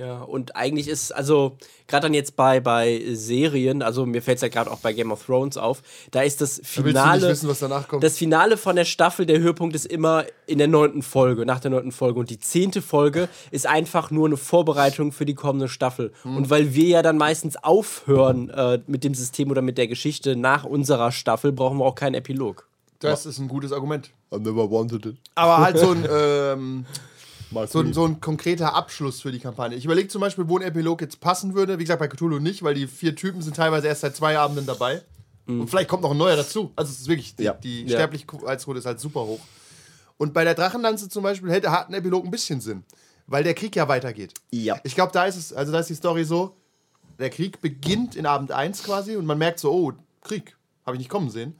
[0.00, 4.42] Ja, und eigentlich ist, also, gerade dann jetzt bei, bei Serien, also mir fällt es
[4.42, 7.20] ja gerade auch bei Game of Thrones auf, da ist das Da willst du Finale.
[7.20, 8.02] nicht wissen, was danach kommt.
[8.02, 11.70] Das Finale von der Staffel, der Höhepunkt ist immer in der neunten Folge, nach der
[11.70, 12.18] neunten Folge.
[12.18, 16.14] Und die zehnte Folge ist einfach nur eine Vorbereitung für die kommende Staffel.
[16.22, 16.34] Hm.
[16.34, 20.34] Und weil wir ja dann meistens aufhören äh, mit dem System oder mit der Geschichte
[20.34, 22.66] nach unserer Staffel, brauchen wir auch keinen Epilog.
[23.00, 24.10] das ist ein gutes Argument.
[24.32, 25.16] I never wanted it.
[25.34, 26.86] Aber halt so ein, ähm,
[27.68, 29.76] so, ein, so ein konkreter Abschluss für die Kampagne.
[29.76, 31.78] Ich überlege zum Beispiel, wo ein Epilog jetzt passen würde.
[31.78, 34.66] Wie gesagt, bei Cthulhu nicht, weil die vier Typen sind teilweise erst seit zwei Abenden
[34.66, 35.02] dabei.
[35.46, 36.70] Und vielleicht kommt noch ein neuer dazu.
[36.76, 37.54] Also es ist wirklich, die, Ja.
[37.54, 37.88] die Ja.
[37.96, 39.40] Sterblichkeitsquote ist halt super hoch.
[40.16, 42.84] Und bei der Drachenlanze zum Beispiel hätte, hat ein Epilog ein bisschen Sinn.
[43.26, 44.32] Weil der Krieg ja weitergeht.
[44.52, 44.78] Ja.
[44.84, 46.54] Ich glaube, da ist es, also da ist die Story so,
[47.18, 51.00] der Krieg beginnt in Abend 1 quasi und man merkt so, oh, Krieg, habe ich
[51.00, 51.54] nicht kommen sehen.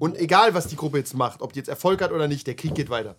[0.00, 2.54] Und egal, was die Gruppe jetzt macht, ob die jetzt Erfolg hat oder nicht, der
[2.56, 3.14] Krieg geht weiter.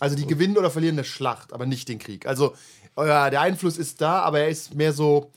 [0.00, 2.26] Also die gewinnen oder verlieren eine Schlacht, aber nicht den Krieg.
[2.26, 2.54] Also
[2.96, 5.30] ja, der Einfluss ist da, aber er ist mehr so,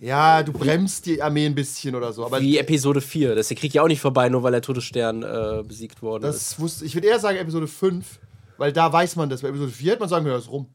[0.00, 2.24] ja, du bremst die Armee ein bisschen oder so.
[2.24, 3.34] Aber Wie Episode 4.
[3.34, 6.24] Da ist der Krieg ja auch nicht vorbei, nur weil der Todesstern äh, besiegt worden
[6.24, 6.52] ist.
[6.52, 8.18] das wusste, ich würde eher sagen Episode 5,
[8.58, 9.42] weil da weiß man das.
[9.42, 10.66] Bei Episode 4 hätte man sagen das ist rum.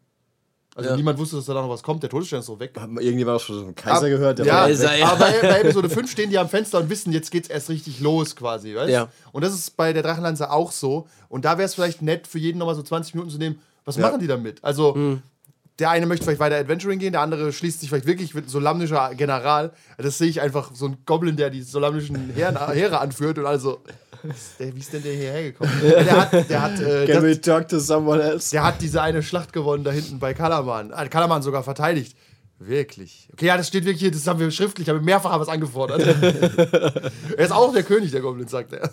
[0.75, 0.95] Also Ja.
[0.95, 2.03] niemand wusste, dass da noch was kommt.
[2.03, 2.71] Der Todesstern ist so weg.
[2.79, 4.39] Haben wir irgendjemand auch schon vom Kaiser Ab- gehört?
[4.39, 5.07] Der ja, war Kaiser, ja.
[5.07, 7.99] aber bei, bei Episode 5 stehen die am Fenster und wissen, jetzt geht's erst richtig
[7.99, 9.09] los quasi, weißt Ja.
[9.31, 11.07] Und das ist bei der Drachenlanze auch so.
[11.27, 13.95] Und da wäre es vielleicht nett, für jeden nochmal so 20 Minuten zu nehmen, was
[13.97, 14.03] Ja.
[14.03, 14.63] machen die damit?
[14.63, 15.19] Also,
[15.79, 18.49] der eine möchte vielleicht weiter Adventuring gehen, der andere schließt sich vielleicht wirklich, wird ein
[18.49, 19.71] solamnischer General.
[19.97, 23.79] Das sehe ich einfach, so ein Goblin, der die solamnischen Heere anführt und also,
[24.59, 25.71] der, wie ist denn der hierher gekommen?
[25.81, 28.51] Der hat, der hat, äh, Can we talk to someone else?
[28.51, 30.93] der hat diese eine Schlacht gewonnen da hinten bei Kalaman.
[30.93, 32.15] Hat Kalaman sogar verteidigt.
[32.59, 33.29] Wirklich.
[33.31, 35.49] Okay, ja, das steht wirklich hier, das haben wir schriftlich, aber mehrfach haben wir es
[35.49, 36.01] angefordert.
[37.37, 38.91] er ist auch der König der Goblins, sagt er.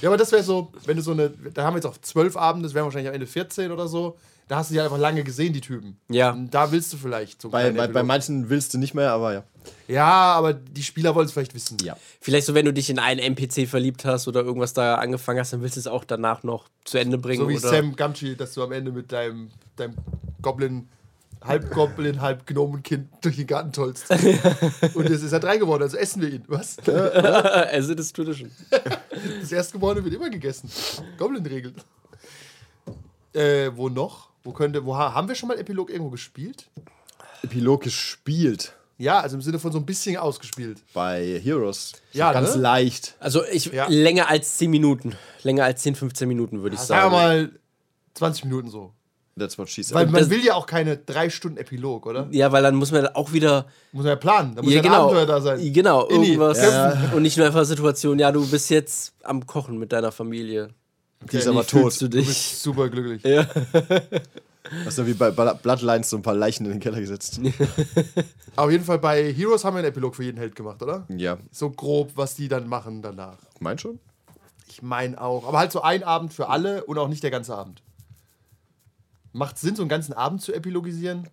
[0.00, 2.36] ja, aber das wäre so, wenn du so eine, da haben wir jetzt auch zwölf
[2.36, 4.16] Abende, das wären wahrscheinlich am Ende 14 oder so.
[4.46, 5.98] Da hast du die einfach lange gesehen, die Typen.
[6.08, 6.30] Ja.
[6.30, 9.34] Und da willst du vielleicht so Bei, bei, bei manchen willst du nicht mehr, aber
[9.34, 9.44] ja.
[9.86, 10.04] Ja,
[10.34, 11.78] aber die Spieler wollen es vielleicht wissen.
[11.82, 11.96] Ja.
[12.20, 15.52] Vielleicht so, wenn du dich in einen NPC verliebt hast oder irgendwas da angefangen hast,
[15.52, 17.42] dann willst du es auch danach noch zu Ende bringen.
[17.42, 19.94] So wie oder Sam Gamgee, dass du am Ende mit deinem, deinem
[20.42, 20.88] Goblin,
[21.42, 24.10] halb Goblin, halb Gnomenkind durch den Garten tollst.
[24.94, 26.44] Und es ist ja drei geworden, also essen wir ihn.
[26.48, 26.76] Was?
[26.86, 28.50] As it is tradition.
[29.40, 30.70] Das Erstgeborene wird immer gegessen.
[31.16, 31.72] Goblin-Regel.
[33.32, 34.28] Äh, wo noch?
[34.42, 36.68] Wo könnte, wo ha- haben wir schon mal Epilog irgendwo gespielt?
[37.42, 40.82] Epilog gespielt Ja, also im Sinne von so ein bisschen ausgespielt.
[40.92, 41.92] bei Heroes.
[42.12, 42.60] So Ja, ganz ne?
[42.62, 43.14] leicht.
[43.20, 43.86] Also ich Ja.
[43.88, 45.14] länger als 10 Minuten.
[45.44, 47.42] Länger als 10, 15 Minuten würde ich Sagen wir sagen.
[47.42, 47.50] mal
[48.14, 48.92] 20 Minuten so.
[49.38, 49.94] That's what she said.
[49.94, 52.26] Weil man das- will ja auch keine drei Stunden Epilog, oder?
[52.32, 53.66] Ja, weil dann muss man auch wieder.
[53.92, 54.56] Muss man ja planen.
[54.56, 55.04] Da muss Ja, ja, ein genau.
[55.04, 55.72] Abenteuer da sein.
[55.72, 56.58] Genau, Inni, irgendwas.
[56.58, 57.12] kämpfen.
[57.14, 60.70] Und nicht nur einfach Situation, ja, du bist jetzt am Kochen mit deiner Familie.
[61.30, 61.94] Die ist Okay, aber tot.
[62.00, 62.26] du Du dich?
[62.26, 63.22] bist super glücklich.
[64.84, 67.40] Hast du wie bei Bloodlines so ein paar Leichen in den Keller gesetzt.
[68.56, 71.06] Auf jeden Fall bei Heroes haben wir einen Epilog für jeden Held gemacht, oder?
[71.08, 71.38] ja.
[71.50, 73.38] So grob, was die dann machen danach.
[73.60, 73.98] Mein schon?
[74.68, 75.46] Ich meine auch.
[75.46, 77.82] Aber halt so ein Abend für alle und auch nicht der ganze Abend.
[79.32, 81.28] Macht Sinn, so einen ganzen Abend zu epilogisieren?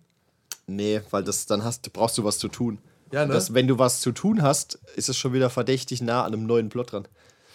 [0.66, 2.78] Nee, weil das dann hast, brauchst du was zu tun.
[3.12, 3.32] Ja, ne?
[3.32, 6.46] Das, wenn du was zu tun hast, ist es schon wieder verdächtig nah an einem
[6.46, 7.08] neuen Plot dran.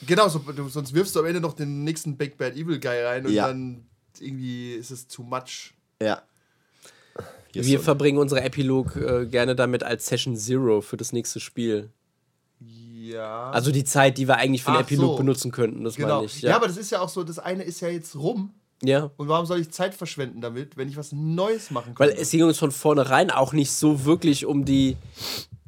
[0.07, 3.25] Genau, so, sonst wirfst du am Ende noch den nächsten Big Bad Evil Guy rein
[3.25, 3.47] und Ja.
[3.47, 3.85] dann
[4.19, 5.73] irgendwie ist es too much.
[6.01, 6.21] Ja.
[7.53, 11.39] Hier Wir so- verbringen unsere Epilog äh, gerne damit als Session Zero für das nächste
[11.39, 11.89] Spiel.
[12.59, 13.49] Ja.
[13.51, 15.17] Also die Zeit, die wir eigentlich für den Ach Epilog so.
[15.17, 16.15] benutzen könnten, das genau.
[16.17, 16.41] meine ich.
[16.41, 16.55] ja.
[16.55, 18.53] aber das ist ja auch so, das eine ist ja jetzt rum.
[18.83, 19.09] ja.
[19.17, 22.07] Und warum soll ich Zeit verschwenden damit, wenn ich was Neues machen kann?
[22.07, 24.95] Weil es ging uns von vornherein auch nicht so wirklich um die,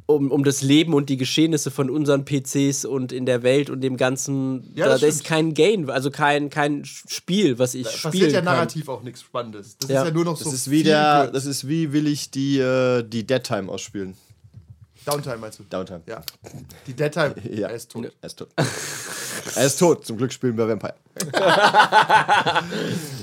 [0.06, 3.82] um, um das Leben und die Geschehnisse von unseren PCs und in der Welt und
[3.82, 4.72] dem ganzen.
[4.76, 8.12] Ja, da, das da ist kein Gain, also kein, kein Spiel, was ich da spielen
[8.12, 8.46] passiert ja kann.
[8.46, 9.78] narrativ auch nichts Spannendes.
[9.78, 10.02] Das Ja.
[10.02, 10.46] ist ja nur noch so.
[10.46, 14.16] Das ist wie der, das ist wie will ich die, äh, die Dead Time ausspielen.
[15.06, 15.64] Downtime meinst du?
[15.70, 16.02] Downtime.
[16.08, 16.22] Ja.
[16.88, 17.36] Die Dead Time.
[17.54, 17.68] Ja.
[17.68, 18.06] Er ist tot.
[18.22, 18.48] Er ist tot.
[19.56, 20.06] er ist tot.
[20.06, 20.94] Zum Glück spielen wir Vampire.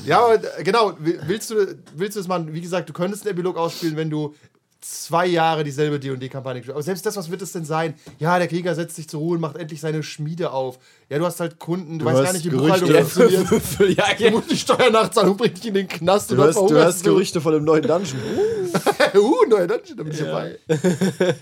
[0.07, 2.53] Ja, äh, genau, wi- willst du, willst du es machen?
[2.53, 4.35] Wie gesagt, du könntest einen Epilog ausspielen, wenn du
[4.81, 6.77] zwei Jahre dieselbe D&D-Kampagne gespielt hast.
[6.77, 7.95] Aber selbst das, was wird es denn sein?
[8.19, 10.79] Ja, der Krieger setzt sich zur Ruhe und macht endlich seine Schmiede auf.
[11.09, 12.87] Ja, du hast halt Kunden, du, weißt gar nicht, wie Gerüchte.
[12.87, 13.99] Buchhaltung funktioniert.
[14.21, 16.59] ja, Du musst die Steuer nachzahlen und bringt dich in den Knast Du und hörst,
[16.59, 18.21] du hörst Gerüchte von dem neuen Dungeon.
[19.15, 20.59] uh, neuer Dungeon, da bin ich dabei.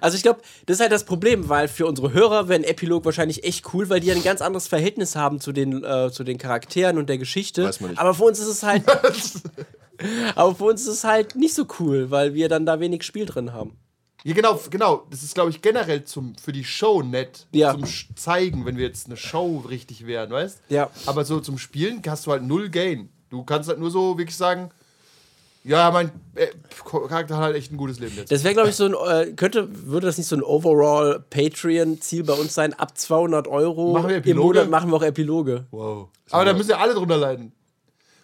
[0.00, 3.04] Also ich glaube, das ist halt das Problem, weil für unsere Hörer wäre ein Epilog
[3.04, 6.22] wahrscheinlich echt cool, weil die ja ein ganz anderes Verhältnis haben zu den, äh, zu
[6.22, 7.64] den Charakteren und der Geschichte.
[7.64, 8.00] Weiß man nicht.
[8.00, 8.84] Aber für uns ist es halt.
[10.34, 13.26] Aber für uns ist es halt nicht so cool, weil wir dann da wenig Spiel
[13.26, 13.76] drin haben.
[14.22, 15.06] Ja, genau, genau.
[15.10, 17.46] Das ist, glaube ich, generell zum, für die Show nett.
[17.52, 17.72] Ja.
[17.72, 17.84] Zum
[18.16, 20.90] Zeigen, wenn wir jetzt eine Show richtig wären, weißt Ja.
[21.06, 23.08] Aber so zum Spielen hast du halt null Gain.
[23.30, 24.70] Du kannst halt nur so wirklich sagen,
[25.62, 26.48] ja, mein äh,
[26.84, 28.32] Charakter hat halt echt ein gutes Leben jetzt.
[28.32, 32.24] Das wäre, glaube ich, so ein, äh, könnte, würde das nicht so ein overall Patreon-Ziel
[32.24, 32.72] bei uns sein?
[32.74, 34.36] Ab 200 Euro Machen wir im?
[34.38, 35.66] Monat machen wir auch Epiloge.
[35.70, 36.08] Wow.
[36.30, 37.52] Aber da müssen ja alle drunter leiden.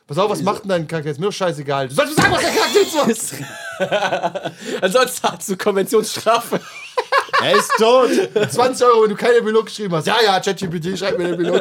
[0.06, 1.10] Pass auf, was macht denn dein Charakter?
[1.10, 1.88] Ist mir doch scheißegal.
[1.88, 3.42] Du sollst mir sagen, was der Charakter jetzt
[3.80, 4.82] macht.
[4.82, 6.60] Ansonsten hast du Konventionsstrafe.
[7.42, 8.08] Er ist tot!
[8.50, 10.06] 20 Euro, wenn du keinen Epilog geschrieben hast.
[10.06, 11.60] Ja, ja, ChatGPT, schreib mir den Epilog.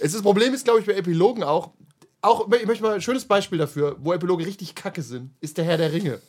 [0.00, 1.70] es ist, das Problem ist, glaube ich, bei Epilogen auch,
[2.20, 5.64] auch, ich möchte mal ein schönes Beispiel dafür, wo Epiloge richtig kacke sind, ist der
[5.64, 6.20] Herr der Ringe.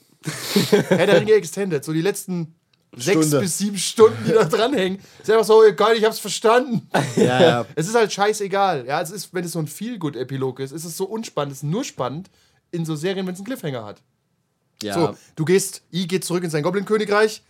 [0.89, 2.53] Herr der Ringe Extended, so die letzten
[2.95, 3.39] sechs Stunde.
[3.39, 4.99] bis sieben Stunden, die da dranhängen.
[5.21, 6.89] Ist einfach so, geil, ich hab's verstanden.
[7.15, 7.65] Ja, ja.
[7.75, 8.85] Es ist halt scheißegal.
[8.85, 11.53] Ja, es ist, wenn es so ein Feel-Good-Epilog ist, ist es so unspannend.
[11.53, 12.29] Es ist nur spannend
[12.71, 14.01] in so Serien, wenn es einen Cliffhanger hat.
[14.83, 14.93] ja.
[14.93, 17.41] So, du gehst, I geht zurück in sein Goblin-Königreich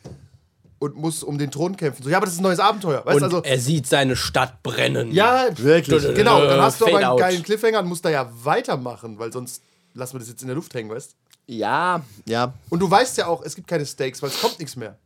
[0.80, 2.04] und muss um den Thron kämpfen.
[2.04, 3.06] So, ja, aber das ist ein neues Abenteuer.
[3.06, 5.12] Weißt Und du, also, er sieht seine Stadt brennen.
[5.12, 6.04] ja, Wirklich.
[6.15, 6.43] genau.
[6.45, 7.19] Dann hast du aber einen out.
[7.19, 9.62] geilen Cliffhanger und musst da ja weitermachen, weil sonst
[9.93, 11.15] lassen wir das jetzt in der Luft hängen, weißt
[11.47, 12.54] Ja, ja.
[12.69, 14.97] Und du weißt ja auch, es gibt keine Stakes, weil es kommt nichts mehr.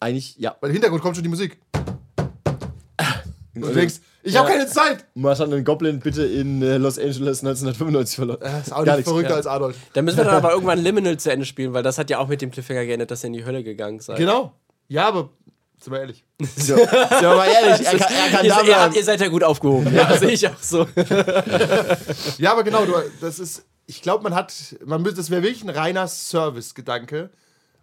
[0.00, 0.06] Ja.
[0.06, 0.56] Eigentlich, ja.
[0.60, 1.58] Weil im Hintergrund kommt schon die Musik.
[3.54, 5.04] Und du denkst, ich habe keine Zeit.
[5.22, 8.38] Hat einen Goblin bitte in äh, Los Angeles 1995 verloren?
[8.40, 9.36] Das ist auch Gar nicht verrückter ja.
[9.36, 9.76] als Adolf.
[9.92, 12.28] Dann müssen wir dann aber irgendwann Liminal zu Ende spielen, weil das hat ja auch
[12.28, 14.14] mit dem Cliffhanger geändert, dass er in die Hölle gegangen sei.
[14.16, 14.52] Genau.
[14.88, 15.30] Ja, aber
[15.80, 16.24] sind wir ehrlich.
[16.56, 19.28] So, sind wir mal ehrlich, er kann, er kann Ihr, ihr, habt- ihr seid ja
[19.28, 19.94] gut aufgehoben.
[19.94, 20.86] Ja, sehe ich auch so.
[22.38, 24.52] Ja, aber genau, du, das ist, ich glaube, man hat,
[24.84, 27.30] man müsste, das wäre wirklich ein reiner Service-Gedanke.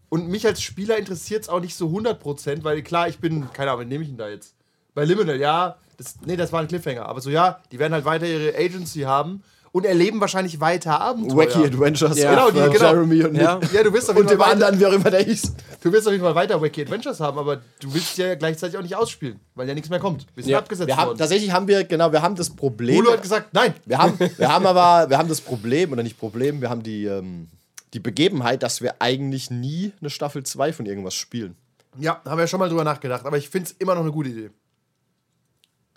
[0.10, 3.72] Und mich als Spieler interessiert es auch nicht so 100%, weil klar, ich bin, keine
[3.72, 4.54] Ahnung, wen nehme ich denn da jetzt?
[4.94, 7.06] Bei Liminal, ja, das, nee, das war ein Cliffhanger.
[7.06, 9.44] Aber so, ja, die werden halt weiter ihre Agency haben
[9.74, 11.38] und erleben wahrscheinlich weiter Abenteuer.
[11.38, 12.92] Wacky Adventures Ja, genau, die- genau.
[12.94, 13.60] Jeremy und Ja.
[13.74, 15.54] Ja, du wirst auf Und jeden dem Fall weiter, anderen, wie auch immer der hieß.
[15.84, 18.82] du wirst auf jeden Fall weiter Wacky Adventures haben, aber du willst ja gleichzeitig auch
[18.82, 20.26] nicht ausspielen, weil ja nichts mehr kommt.
[20.36, 21.18] Wir sind Ja, abgesetzt Wir haben, worden.
[21.20, 22.98] tatsächlich haben wir, genau, wir haben das Problem.
[22.98, 23.74] Hulu hat gesagt, nein.
[23.86, 27.06] Wir haben, wir haben aber, wir haben das Problem, oder nicht Problem, wir haben die,
[27.06, 27.50] ähm,
[27.94, 31.56] die Begebenheit, dass wir eigentlich nie eine Staffel 2 von irgendwas spielen.
[31.98, 34.12] Ja, haben wir ja schon mal drüber nachgedacht, aber ich finde es immer noch eine
[34.12, 34.50] gute Idee.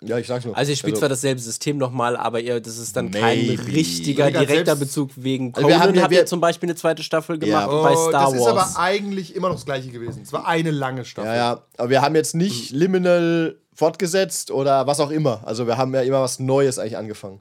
[0.03, 0.57] Ja, ich sag's nur.
[0.57, 3.67] Also, ihr spielt zwar dasselbe System nochmal, aber ihr, das ist dann kein Maybe.
[3.67, 5.87] richtiger, direkter Bezug wegen Also wir Conan.
[5.89, 7.81] haben ja- habt wir- ihr zum Beispiel eine zweite Staffel gemacht Ja.
[7.83, 8.41] bei Oh, Star das Wars.
[8.41, 10.23] ist aber eigentlich immer noch das gleiche gewesen.
[10.23, 11.27] Es war eine lange Staffel.
[11.29, 15.41] Ja, ja, aber wir haben jetzt nicht Liminal fortgesetzt oder was auch immer.
[15.45, 17.39] Also wir haben ja immer was Neues eigentlich angefangen.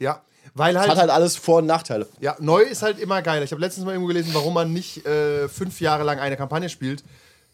[0.00, 0.20] Ja,
[0.54, 2.06] weil halt, hat halt alles Vor- und Nachteile.
[2.20, 3.42] ja, neu ist halt immer geil.
[3.42, 6.68] Ich habe letztens mal irgendwo gelesen, warum man nicht äh, fünf Jahre lang eine Kampagne
[6.68, 7.02] spielt.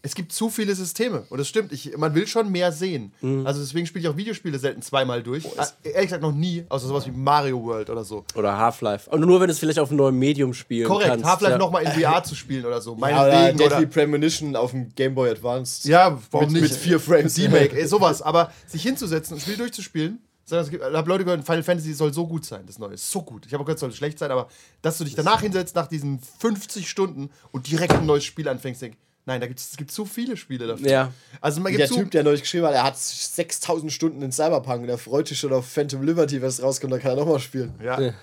[0.03, 1.73] Es gibt zu viele Systeme und das stimmt.
[1.73, 3.11] Ich, man will schon mehr sehen.
[3.19, 3.45] Mhm.
[3.47, 5.43] Also deswegen spiele ich auch Videospiele selten zweimal durch.
[5.43, 8.23] Äh, ehrlich gesagt noch nie, außer sowas wie Mario World oder so.
[8.35, 9.09] Oder Half-Life.
[9.09, 11.25] Und nur wenn du es vielleicht auf einem neuen Medium spielen Korrekt, kannst.
[11.25, 11.57] Half-Life ja.
[11.57, 12.91] nochmal in VR zu spielen oder so.
[12.91, 13.57] Oder Meinetwegen.
[13.57, 15.85] Deadly Oder, Premonition auf dem Game Boy Advanced.
[15.85, 16.73] ja, warum mit, nicht?
[16.73, 17.37] mit vier Frames.
[17.37, 18.21] Remake, ey, sowas.
[18.21, 21.61] Aber sich hinzusetzen und ein Spiel durchzuspielen, sondern es gibt, ich habe Leute gehört, Final
[21.63, 22.93] Fantasy soll so gut sein, das Neue.
[22.95, 23.45] Ist so gut.
[23.45, 24.47] Ich habe auch gehört, es soll schlecht sein, aber
[24.81, 28.81] dass du dich danach hinsetzt, nach diesen 50 Stunden und direkt ein neues Spiel anfängst,
[28.81, 30.87] denk, nein, da gibt's, es gibt so viele Spiele dafür.
[30.89, 31.11] Ja.
[31.41, 34.31] Also man Der gibt so, Typ, der neulich geschrieben hat, er hat 6000 Stunden in
[34.31, 37.17] Cyberpunk und er freut sich schon auf Phantom Liberty, wenn es rauskommt, dann kann er
[37.17, 37.73] nochmal spielen.
[37.83, 38.13] ja.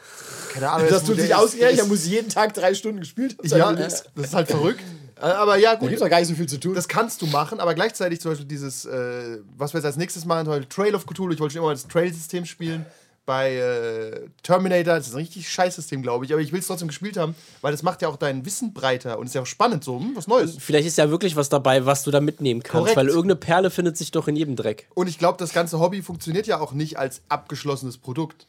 [0.54, 0.86] Keine Ahnung.
[0.88, 3.48] Das ist- tut der sich aus, der er muss jeden Tag drei Stunden gespielt haben.
[3.48, 4.80] Ja, Da das ist halt verrückt.
[5.16, 5.88] Äh, Aber ja, gut.
[5.88, 6.74] gibt doch gar nicht so viel zu tun.
[6.74, 10.24] Das kannst du machen, aber gleichzeitig zum Beispiel dieses, äh, was wir jetzt als nächstes
[10.24, 11.32] machen wollen, Trail of Cthulhu.
[11.32, 12.84] Ich wollte schon immer mal das Trail-System spielen
[13.26, 14.96] bei äh, Terminator.
[14.96, 17.34] Das ist ein richtig scheiß System, glaube ich, aber ich will es trotzdem gespielt haben,
[17.62, 20.12] weil das macht ja auch dein Wissen breiter und ist ja auch spannend so, hm,
[20.14, 20.56] was Neues.
[20.58, 22.96] Vielleicht ist ja wirklich was dabei, was du da mitnehmen kannst, Korrekt.
[22.96, 24.88] weil irgendeine Perle findet sich doch in jedem Dreck.
[24.94, 28.46] Und ich glaube, das ganze Hobby funktioniert ja auch nicht als abgeschlossenes Produkt.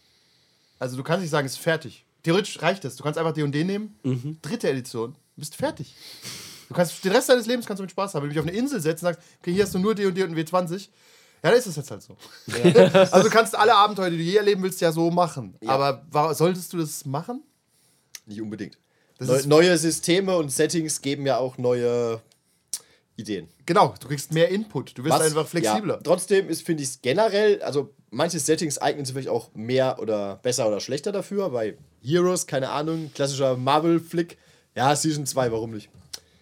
[0.80, 2.04] Also du kannst nicht sagen, es ist fertig.
[2.24, 2.96] Theoretisch reicht es.
[2.96, 3.96] Du kannst einfach D&D nehmen,
[4.42, 5.94] dritte Edition, bist fertig.
[6.68, 8.24] Du kannst den Rest deines Lebens kannst du mit Spaß haben.
[8.24, 10.24] Wenn du dich auf eine Insel setzt und sagst, okay, hier hast du nur D&D
[10.24, 10.80] und ein W20,
[11.44, 12.18] ja, dann ist es jetzt halt so.
[13.12, 15.56] also du kannst alle Abenteuer, die du je erleben willst, ja so machen.
[15.68, 17.44] Aber wa- solltest du das machen?
[18.26, 18.78] Nicht unbedingt.
[19.20, 22.20] Neu, neue Systeme und Settings geben ja auch neue
[23.18, 23.48] Ideen.
[23.66, 24.98] Genau, du kriegst mehr Input.
[24.98, 25.96] Du wirst einfach flexibler.
[25.96, 30.00] Ja, trotzdem ist, finde ich es generell, also manche Settings eignen sich vielleicht auch mehr
[30.00, 31.50] oder besser oder schlechter dafür.
[31.52, 34.38] Bei Heroes, keine Ahnung, klassischer Marvel-Flick.
[34.76, 35.90] Ja, Season 2, warum nicht?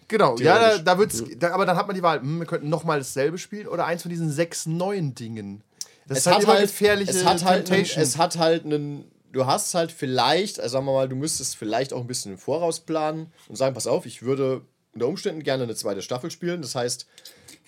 [0.08, 2.68] Genau, ja, da, da wird's, da, aber dann hat man die Wahl, hm, wir könnten
[2.68, 5.62] nochmal dasselbe spielen oder eins von diesen sechs neuen Dingen.
[6.06, 9.74] Das ist halt immer gefährliche es hat halt, einen, es hat halt einen, du hast
[9.74, 13.32] halt vielleicht, also sagen wir mal, du müsstest vielleicht auch ein bisschen im Voraus planen
[13.48, 14.60] und sagen, pass auf, ich würde
[14.92, 16.60] unter Umständen gerne eine zweite Staffel spielen.
[16.62, 17.06] Das heißt,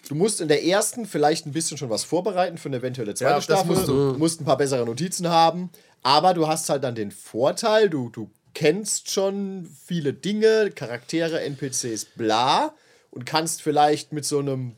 [0.09, 3.33] du musst in der ersten vielleicht ein bisschen schon was vorbereiten für eine eventuelle zweite
[3.33, 3.75] Ja, Staffel.
[3.75, 4.14] musst du.
[4.18, 5.70] musst ein paar bessere Notizen haben,
[6.03, 12.07] aber du hast halt dann den Vorteil, du, du kennst schon viele Dinge, Charaktere, NPCs,
[12.16, 12.73] bla,
[13.11, 14.73] und kannst vielleicht mit so einem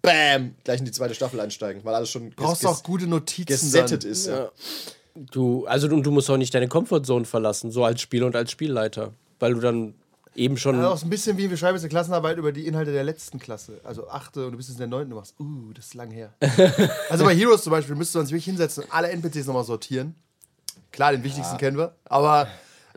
[0.00, 3.06] Bam gleich in die zweite Staffel einsteigen, weil alles schon Brauchst du ges- auch gute
[3.06, 3.44] Notizen.
[3.46, 4.10] gesettet dann.
[4.10, 4.26] ist.
[4.28, 4.50] Ja.
[5.14, 8.50] Du, also du, du musst auch nicht deine Comfortzone verlassen, so als Spieler und als
[8.50, 9.12] Spielleiter.
[9.38, 9.94] Weil du dann
[10.34, 10.76] eben schon.
[10.80, 13.04] Ja, auch so ein bisschen wie wir schreiben jetzt eine Klassenarbeit über die Inhalte der
[13.04, 13.78] letzten Klasse.
[13.84, 16.10] Also achte und du bist jetzt in der neunten und machst, uh, das ist lang
[16.10, 16.32] her.
[17.10, 20.14] also bei Heroes zum Beispiel müsste man sich wirklich hinsetzen und alle NPCs nochmal sortieren.
[20.92, 21.94] Klar, den wichtigsten kennen wir.
[22.04, 22.46] Aber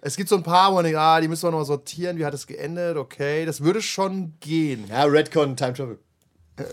[0.02, 2.18] es gibt so ein paar, wo man denkt, ah, die müssen wir nochmal sortieren.
[2.18, 2.98] Wie hat es geendet?
[2.98, 4.86] Okay, das würde schon gehen.
[4.90, 5.98] ja, Redcon, Time Travel.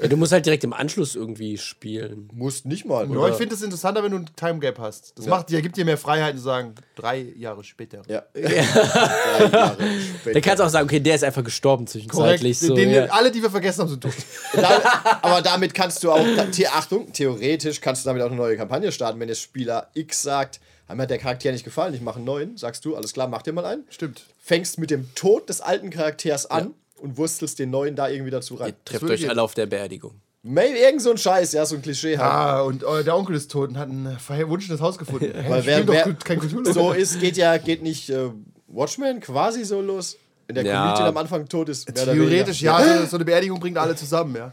[0.01, 2.29] Ja, du musst halt direkt im Anschluss irgendwie spielen.
[2.33, 3.05] Musst nicht mal.
[3.05, 5.19] Aber ich finde es interessanter, wenn du ein Time Gap hast.
[5.19, 8.03] Das macht dir, gibt dir mehr Freiheiten zu sagen, drei Jahre später.
[8.07, 8.23] Ja.
[8.33, 9.77] Drei Jahre
[10.21, 10.35] später.
[10.35, 12.61] Da kannst du auch sagen, okay, der ist einfach gestorben zwischenzeitlich.
[12.61, 13.07] So, den, ja.
[13.07, 14.15] Alle, die wir vergessen haben, sind tot.
[14.55, 16.25] Da, aber damit kannst du auch,
[16.75, 19.19] Achtung, theoretisch kannst du damit auch eine neue Kampagne starten.
[19.19, 22.25] Wenn jetzt Spieler X sagt, "Ah, mir hat der Charakter nicht gefallen, ich mache einen
[22.25, 23.85] neuen, sagst du, alles klar, mach dir mal einen.
[23.91, 24.25] Stimmt.
[24.43, 28.55] Fängst mit dem Tod des alten Charakters an und wurstelst den neuen da irgendwie dazu
[28.57, 28.73] rein.
[28.85, 29.31] Trefft würde euch gehen.
[29.31, 30.13] alle auf der Beerdigung.
[30.45, 32.29] Maybe irgend so ein Scheiß, ja, so ein Klischee halt.
[32.33, 35.33] Ah, und äh, der Onkel ist tot und hat ein verwunschenes Haus gefunden.
[35.35, 36.73] Weil spiel wer, doch wer gut- kein Cthulhu.
[36.73, 38.31] so ist, geht ja, geht nicht äh,
[38.67, 40.17] Watchmen quasi so los.
[40.49, 40.81] Wenn der Ja.
[40.81, 41.87] Community am Anfang tot ist.
[41.95, 44.53] Theoretisch, ja, so, so eine Beerdigung bringt alle zusammen, ja.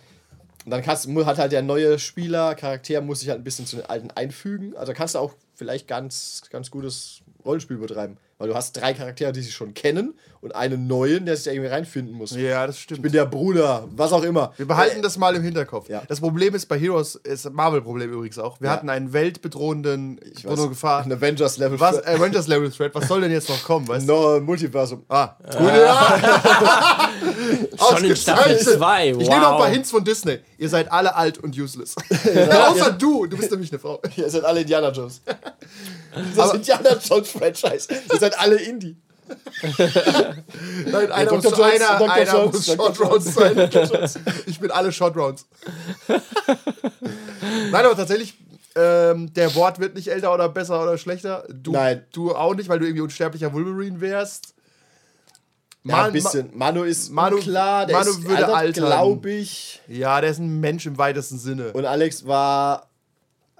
[0.65, 3.78] Und dann kannst, hat halt der neue Spieler, Charakter, muss sich halt ein bisschen zu
[3.78, 4.76] den alten einfügen.
[4.76, 8.17] Also kannst du auch vielleicht ganz, ganz gutes Rollenspiel betreiben.
[8.39, 11.52] Weil du hast drei Charaktere, die sich schon kennen und einen neuen, der sich da
[11.52, 12.32] irgendwie reinfinden muss.
[12.34, 13.02] Ja, das Ich stimmt.
[13.02, 14.54] bin der Bruder, was auch immer.
[14.56, 15.89] Wir behalten das mal im Hinterkopf.
[15.89, 16.04] Ja.
[16.08, 18.62] Das Problem ist bei Heroes, ist ein Marvel-Problem übrigens auch.
[18.62, 18.73] Wir Ja.
[18.73, 21.04] hatten einen weltbedrohenden Ich bedrohende Gefahr.
[21.04, 21.80] Ein Avengers-Level.
[21.82, 21.97] Was?
[21.97, 24.13] Äh, Avengers Level Threat, was soll denn jetzt noch kommen, weißt du?
[24.13, 25.04] No, Multiversum.
[25.10, 27.10] Ah, gute ja.
[27.89, 28.78] Schon in Staffel Ausgezeichnet.
[28.80, 29.13] 2.
[29.15, 29.21] Wow.
[29.21, 30.39] Ich nehme noch ein paar Hints von Disney.
[30.58, 31.95] Ihr seid alle alt und useless.
[32.69, 34.02] Außer du, du bist nämlich eine Frau.
[34.15, 35.21] Ihr seid alle Indiana Jones.
[36.36, 37.88] Das Indiana Jones-Franchise.
[38.12, 38.98] Ihr seid alle Indie.
[40.88, 41.60] Nein, einer muss, Dr.
[41.60, 42.12] Jones, einer, Dr.
[42.12, 42.96] einer Jones, muss Dr.
[42.96, 43.70] Short Rounds sein.
[44.48, 45.46] Ich bin alle Short Rounds.
[47.72, 48.34] Nein, aber tatsächlich,
[48.76, 51.46] ähm, der Wort wird nicht älter oder besser oder schlechter.
[51.50, 52.06] Du, Nein.
[52.12, 54.54] du auch nicht, weil du irgendwie unsterblicher Wolverine wärst.
[55.84, 56.50] Ja, Man- ein bisschen.
[56.54, 58.86] Manu ist Manu- klar, der Manu ist würde altern.
[58.86, 59.82] glaube ich.
[59.88, 61.72] Ja, der ist ein Mensch im weitesten Sinne.
[61.74, 62.89] Und Alex war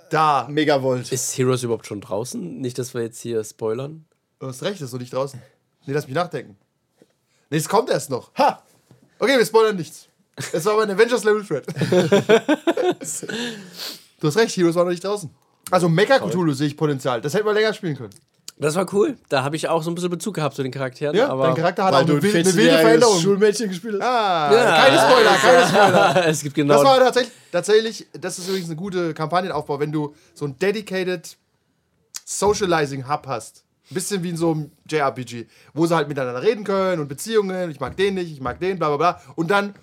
[0.10, 0.48] da.
[0.50, 1.12] Megavolt.
[1.12, 2.60] Ist Heroes überhaupt schon draußen?
[2.60, 4.06] Nicht, dass wir jetzt hier spoilern.
[4.40, 5.42] Du hast recht, ist noch nicht draußen.
[5.86, 6.58] Nee, lass mich nachdenken.
[7.50, 8.32] Nee, es kommt erst noch.
[8.38, 8.62] Ha!
[9.20, 10.08] Okay, wir spoilern nichts.
[10.54, 11.66] Es war aber ein Avengers Level Threat.
[14.20, 15.30] du hast recht, Heroes war noch nicht draußen.
[15.72, 17.20] Also Mecha Cthulhu sehe ich Potenzial.
[17.22, 18.14] Das hätten wir länger spielen können.
[18.58, 19.18] Das war cool.
[19.30, 21.16] Da habe ich auch so ein bisschen Bezug gehabt zu den Charakteren.
[21.16, 23.20] Ja, aber dein Charakter hat auch du eine, ein wild, eine wilde 14-jähriges Veränderung.
[23.22, 24.08] Schulmädchen gespielt hast.
[24.08, 24.86] Ah, Ja.
[24.86, 26.28] keine Spoiler, keine Spoiler.
[26.28, 26.74] es gibt genau.
[26.76, 31.38] Das war tatsächlich, tatsächlich, das ist übrigens eine gute Kampagnenaufbau, wenn du so ein dedicated
[32.26, 33.64] Socializing Hub hast.
[33.92, 37.72] Ein bisschen wie in so einem JRPG, wo sie halt miteinander reden können und Beziehungen,
[37.72, 39.22] ich mag den nicht, ich mag den, bla bla bla.
[39.36, 39.74] Und dann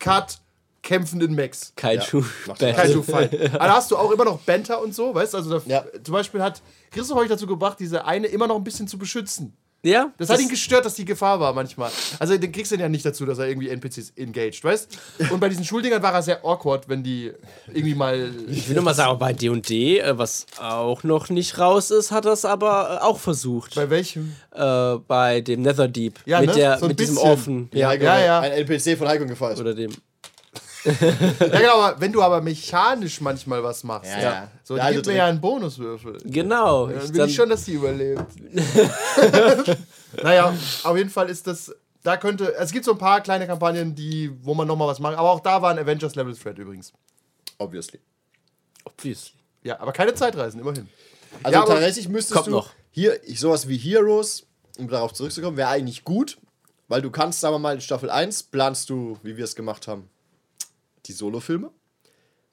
[0.00, 0.38] Cut,
[0.82, 1.72] kämpfen in Max.
[1.76, 2.24] Kaiju.
[2.58, 2.72] Ja.
[2.72, 3.32] Kaiju Fight.
[3.54, 5.38] Aber da hast du auch immer noch Banter und so, weißt du?
[5.38, 5.84] Also da, Ja.
[6.02, 9.56] zum Beispiel hat Christoph euch dazu gebracht, diese eine immer noch ein bisschen zu beschützen.
[9.84, 11.90] Ja, Das, hat ihn gestört, dass die Gefahr war manchmal.
[12.18, 14.98] Also den kriegst du ja nicht dazu, dass er irgendwie NPCs engaged, weißt?
[15.30, 17.32] Und bei diesen Schuldingern war er sehr awkward, wenn die
[17.68, 18.30] irgendwie mal.
[18.48, 22.24] Ich will nur mal sagen, bei D&D, äh, was auch noch nicht raus ist, hat
[22.24, 23.74] das aber äh, auch versucht.
[23.74, 24.34] Bei welchem?
[24.52, 26.18] Äh, bei dem Netherdeep.
[26.24, 26.54] Ja, mit ne?
[26.56, 27.30] der, So ein mit diesem bisschen.
[27.30, 27.68] Orphan.
[27.74, 28.40] Ja, ja, ja.
[28.40, 29.58] Ein NPC von Heiko gefallen.
[29.60, 29.92] oder dem.
[30.84, 34.50] Ja, genau, aber wenn du aber mechanisch manchmal was machst, Ja, ja, ja.
[34.62, 36.18] so, Ja, die also gibt mir ja einen Bonuswürfel.
[36.24, 36.86] Genau.
[36.88, 38.22] Dann Ich will dann, ich schon, dass die überlebt.
[40.22, 41.74] naja, auf jeden Fall ist das.
[42.02, 42.54] Da könnte.
[42.56, 45.16] Es gibt so ein paar kleine Kampagnen, die, wo man nochmal was macht.
[45.16, 46.92] Aber auch da war ein Avengers Level Threat übrigens.
[47.58, 48.00] Obviously.
[48.84, 49.38] obviously.
[49.62, 50.88] Ja, aber keine Zeitreisen, immerhin.
[51.42, 52.70] Also Ja, tatsächlich müsstest Kommt du noch.
[52.90, 54.46] hier sowas wie Heroes,
[54.78, 56.36] um darauf zurückzukommen, wäre eigentlich gut,
[56.88, 59.88] weil du kannst, sagen wir mal, in Staffel 1 planst du, wie wir es gemacht
[59.88, 60.10] haben,
[61.06, 61.70] die Solo-Filme.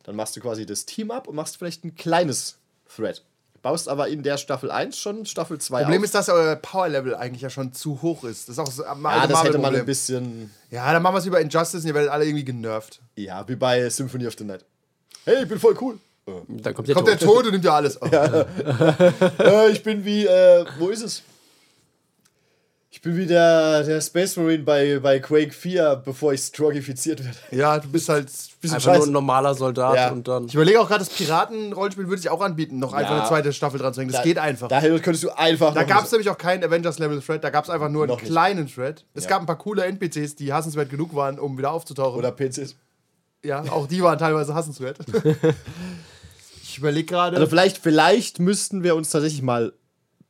[0.04, 2.58] Dann machst du quasi das Team ab und machst vielleicht ein kleines
[2.96, 3.24] Thread.
[3.62, 6.06] Baust aber in der Staffel 1 schon Staffel 2 Problem auf.
[6.06, 8.50] ist, dass euer Power-Level eigentlich ja schon zu hoch ist.
[8.50, 11.20] Das ist auch so ein ja, das hätte man ein bisschen, Ja, dann machen wir
[11.20, 13.00] es über Injustice und ihr werdet alle irgendwie genervt.
[13.16, 14.66] ja, wie bei Symphony of the Night.
[15.26, 16.00] Hey, ich bin voll cool.
[16.26, 17.08] Dann kommt der Kommt Tod.
[17.08, 18.02] der Tod und nimmt ja alles.
[18.02, 18.06] Oh.
[18.08, 21.22] äh, ich bin wie, äh, wo ist es?
[22.94, 27.38] Ich bin wie der, Space Marine bei, bei Quake 4, bevor ich strogifiziert werde.
[27.52, 28.28] Ja, du bist halt.
[28.60, 30.12] Bisschen Einfach nur ein normaler Soldat Ja.
[30.12, 30.46] und dann.
[30.46, 33.20] Ich überlege auch gerade, das Piraten-Rollenspiel würde ich auch anbieten, noch einfach Ja.
[33.22, 34.12] eine zweite Staffel dran zu hängen.
[34.12, 34.68] Das Da- geht einfach.
[34.68, 35.74] Da, Daher könntest du einfach.
[35.74, 38.22] noch gab es so- nämlich auch keinen Avengers-Level-Thread, da gab es einfach nur einen Noch
[38.22, 38.30] nicht.
[38.30, 39.06] kleinen Thread.
[39.14, 39.30] Es Ja.
[39.32, 42.20] gab ein paar coole NPCs, die hassenswert genug waren, um wieder aufzutauchen.
[42.20, 42.76] Oder PCs.
[43.44, 44.98] ja, auch die waren teilweise hassenswert.
[46.64, 47.38] ich überlege gerade.
[47.38, 49.74] Also vielleicht, vielleicht müssten wir uns tatsächlich mal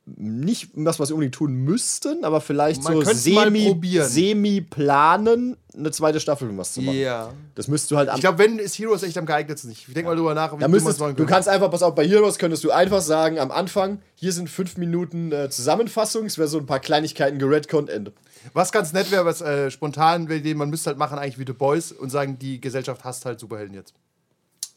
[0.06, 5.92] nicht was, was wir unbedingt tun müssten, aber vielleicht Man so semi, semi planen, eine
[5.92, 6.98] zweite Staffel um was zu machen.
[6.98, 7.34] Ja.
[7.54, 9.72] Das müsstest du halt Ich glaube, wenn ist Heroes echt am geeignetsten.
[9.72, 11.26] Ich denke mal drüber nach, wie müsstest, du könnte.
[11.26, 14.78] kannst einfach, pass auf, bei Heroes könntest du einfach sagen, am Anfang, hier sind fünf
[14.78, 18.12] Minuten äh, Zusammenfassung, es wäre so ein paar Kleinigkeiten geredconnt, Ende.
[18.54, 21.46] Was ganz nett wäre, was äh, spontan wäre, den man müsste halt machen, eigentlich wie
[21.46, 23.94] The Boys und sagen, die Gesellschaft hasst halt Superhelden jetzt.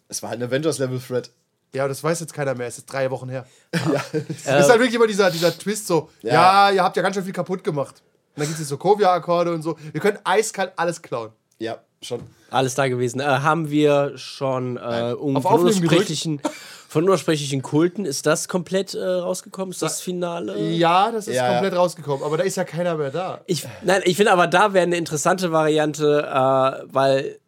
[0.08, 1.30] Es war halt ein Avengers-Level-Thread.
[1.74, 2.68] Ja, das weiß jetzt keiner mehr.
[2.68, 3.46] Es ist drei Wochen her.
[3.74, 4.04] ja.
[4.12, 6.32] Es ist halt wirklich immer dieser, dieser Twist so, ja.
[6.32, 6.70] Ja.
[6.70, 8.02] ihr habt ja ganz schön viel kaputt gemacht.
[8.36, 9.76] Und dann gibt es so Kovia-Akkorde und so.
[9.92, 11.30] Wir können eiskalt alles klauen.
[11.58, 12.20] Ja, schon.
[12.50, 13.20] Alles da gewesen.
[13.20, 16.40] Äh, haben wir schon äh, um, Auf von, unaussprechlichen,
[16.88, 19.70] von unaussprechlichen Kulten, ist das komplett äh, rausgekommen?
[19.72, 20.58] Ist das Finale?
[20.58, 22.24] Ja, das ist Ja, komplett rausgekommen.
[22.24, 23.40] Aber da ist ja keiner mehr da.
[23.46, 27.38] Ich, nein, ich finde aber da wäre eine interessante Variante, äh, weil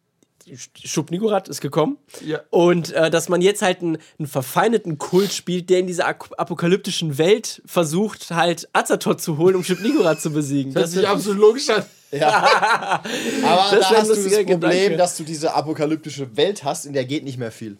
[0.83, 1.97] Schub Nigurat ist gekommen.
[2.25, 2.41] Ja.
[2.49, 7.17] Und äh, dass man jetzt halt einen, einen verfeindeten Kult spielt, der in dieser apokalyptischen
[7.17, 10.73] Welt versucht, halt Azathoth zu holen, um Schub Nigurat zu besiegen.
[10.73, 11.83] Das ist absolut logisch an.
[12.21, 13.01] Aber
[13.75, 14.97] Das da hast du das Problem, Gedanke.
[14.97, 17.77] dass du diese apokalyptische Welt hast, in der geht nicht mehr viel.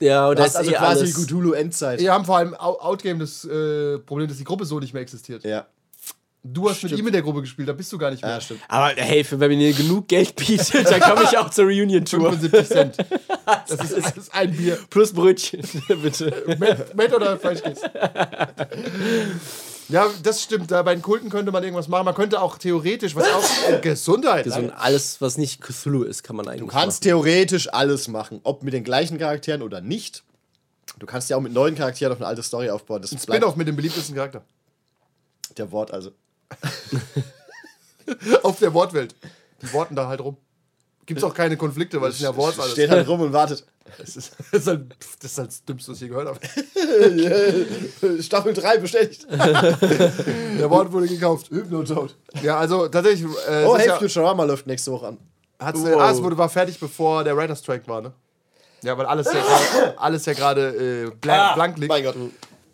[0.00, 1.26] ja, und das hast ist also eh quasi alles.
[1.26, 2.00] Cthulhu-Endzeit.
[2.00, 5.02] Wir haben vor allem Out- Outgame das äh, Problem, dass die Gruppe so nicht mehr
[5.02, 5.44] existiert.
[5.44, 5.66] Ja.
[6.42, 8.32] Du hast mit ihm in der Gruppe gespielt, da bist du gar nicht mehr.
[8.32, 8.62] ja, stimmt.
[8.66, 12.32] Aber hey, für, wenn mir genug Geld bietet, dann komme ich auch zur Reunion-Tour.
[12.32, 12.96] 75 Cent.
[13.68, 14.78] Das ist, das ist ein Bier.
[14.90, 16.56] Plus Brötchen, bitte.
[16.58, 17.90] Matt, Matt oder Fleischkäse?
[19.88, 20.70] Ja, das stimmt.
[20.70, 22.04] Da bei den Kulten könnte man irgendwas machen.
[22.04, 24.50] Man könnte auch theoretisch, was auch Gesundheit.
[24.52, 28.62] Ein alles, was nicht Cthulhu ist, kann man eigentlich Du kannst theoretisch alles machen, ob
[28.62, 30.22] mit den gleichen Charakteren oder nicht.
[30.98, 33.02] Du kannst ja auch mit neuen Charakteren auf eine alte Story aufbauen.
[33.02, 34.42] Das Ein bleibt Spin-off mit dem beliebtesten Charakter.
[35.56, 36.12] der Wort also.
[38.42, 39.14] Auf der Wortwelt.
[39.62, 40.36] Die worten da halt rum.
[41.06, 42.72] Gibt's auch keine Konflikte, weil es sind ja Wort alles.
[42.72, 43.64] Steht halt rum und wartet.
[43.98, 46.38] Das ist, das, ist halt, das ist halt das Dümmste, was ich je gehört habe.
[48.22, 49.26] Staffel 3 bestätigt.
[49.30, 51.50] Der Wort wurde gekauft.
[51.50, 52.14] Hypnotoad.
[52.42, 53.28] Ja, also tatsächlich.
[53.48, 55.18] Äh, Oh, ist hey, ja, Futurama läuft nächste Woche an.
[55.58, 56.00] hat's, wow.
[56.00, 58.12] ah, es wurde, war fertig, bevor der Writer Strike war, ne?
[58.82, 61.88] Ja, weil alles ja gerade alles ja gerade äh, blank, blank liegt.
[61.88, 62.16] Mein Gott.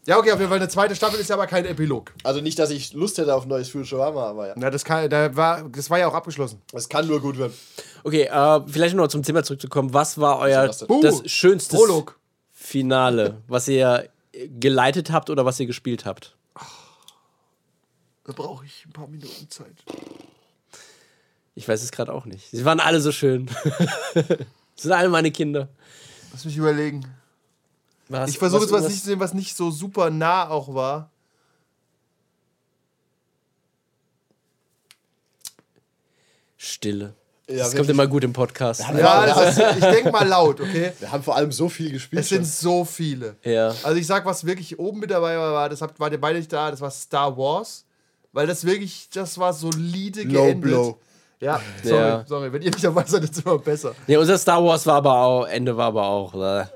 [0.07, 2.13] Ja, okay, auf jeden Fall eine zweite Staffel ist ja aber kein Epilog.
[2.23, 4.55] Also nicht, dass ich Lust hätte auf ein neues Futurama, aber ja.
[4.57, 6.63] Na, das, kann, da war, das war ja auch abgeschlossen.
[6.73, 7.53] Es kann nur gut werden.
[8.05, 9.93] Okay, äh, vielleicht noch zum Thema zurückzukommen.
[9.93, 11.29] Was war euer das das, denn?
[11.29, 12.21] schönste Prolog.
[12.53, 14.09] Finale, was ihr
[14.61, 16.37] geleitet habt oder was ihr gespielt habt?
[18.25, 19.77] Da brauche ich ein paar Minuten Zeit.
[21.55, 22.51] Ich weiß es gerade auch nicht.
[22.51, 23.51] Sie waren alle so schön.
[24.77, 25.69] Das sind alle meine Kinder.
[26.33, 27.07] Lass mich überlegen.
[28.09, 31.11] Was, Ich versuche jetzt was nicht zu sehen, was nicht so super nah auch war.
[36.57, 37.15] Stille.
[37.49, 38.81] Ja, das kommt immer gut im Podcast.
[38.81, 40.93] Ja, Ja, das ist, ich denke mal laut, okay?
[40.99, 42.23] Wir haben vor allem so viel gespielt.
[42.23, 43.37] Es sind so viele.
[43.45, 43.73] Ja.
[43.85, 46.39] Also ich sag, was wirklich oben mit dabei war, war das habt, wart ihr beide
[46.39, 47.85] nicht da, das war Star Wars.
[48.33, 50.61] Weil das wirklich, das war solide Low geendet.
[50.63, 50.99] blow.
[51.41, 52.25] Ja, sorry, Ja.
[52.27, 52.53] sorry.
[52.53, 53.95] Wenn ihr nicht dabei seid, ist es immer besser.
[54.07, 56.35] Nee, unser Star Wars war aber auch, Ende war aber auch.
[56.35, 56.67] Äh,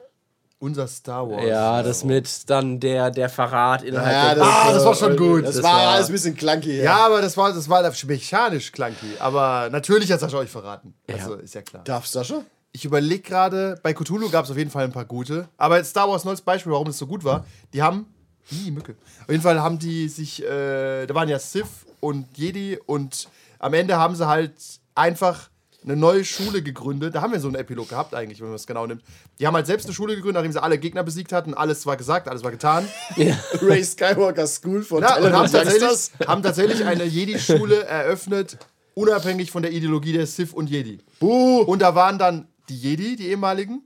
[0.60, 1.44] Unser Star Wars.
[1.46, 5.16] ja, das mit dann der, der Verrat innerhalb Ja, der das, Ah, das war schon
[5.16, 5.44] gut.
[5.46, 6.82] Das, Das war, war- alles ein bisschen clunky.
[6.82, 9.14] Ja, aber das war, das war mechanisch clunky.
[9.18, 10.92] Aber natürlich hat Sascha euch verraten.
[11.10, 11.82] Also ist ja klar.
[11.84, 12.42] Darf Sascha?
[12.72, 15.48] Ich überlege gerade, bei Cthulhu gab es auf jeden Fall ein paar gute.
[15.56, 17.44] Aber jetzt Star Wars als Beispiel, warum das so gut war.
[17.72, 18.06] Die haben.
[18.52, 18.96] Ih, Mücke.
[19.22, 20.44] Auf jeden Fall haben die sich.
[20.44, 24.52] Äh, da waren ja Sith und Jedi und am Ende haben sie halt
[24.94, 25.48] einfach
[25.84, 27.14] eine neue Schule gegründet.
[27.14, 29.02] Da haben wir so einen Epilog gehabt, eigentlich, wenn man es genau nimmt.
[29.38, 31.54] Die haben halt selbst eine Schule gegründet, nachdem sie alle Gegner besiegt hatten.
[31.54, 32.86] Alles war gesagt, alles war getan.
[33.62, 38.58] Ray Skywalker School von Ja, und haben und tatsächlich, haben tatsächlich eine Jedi-Schule eröffnet,
[38.94, 40.98] unabhängig von der Ideologie der Sith und Jedi.
[41.18, 41.60] Buh.
[41.62, 43.82] Und da waren dann die Jedi, die ehemaligen,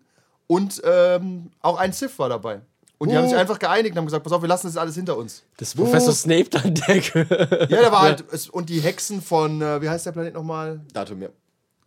[0.46, 2.60] und ähm, auch ein Sith war dabei.
[2.98, 4.94] Und die haben sich einfach geeinigt und haben gesagt, pass auf, wir lassen das alles
[4.94, 5.42] hinter uns.
[5.56, 6.96] Das ist Professor Snape dann der.
[7.68, 10.80] Ja, da war halt, und die Hexen von, äh, wie heißt der Planet nochmal?
[10.92, 11.28] Datum, ja.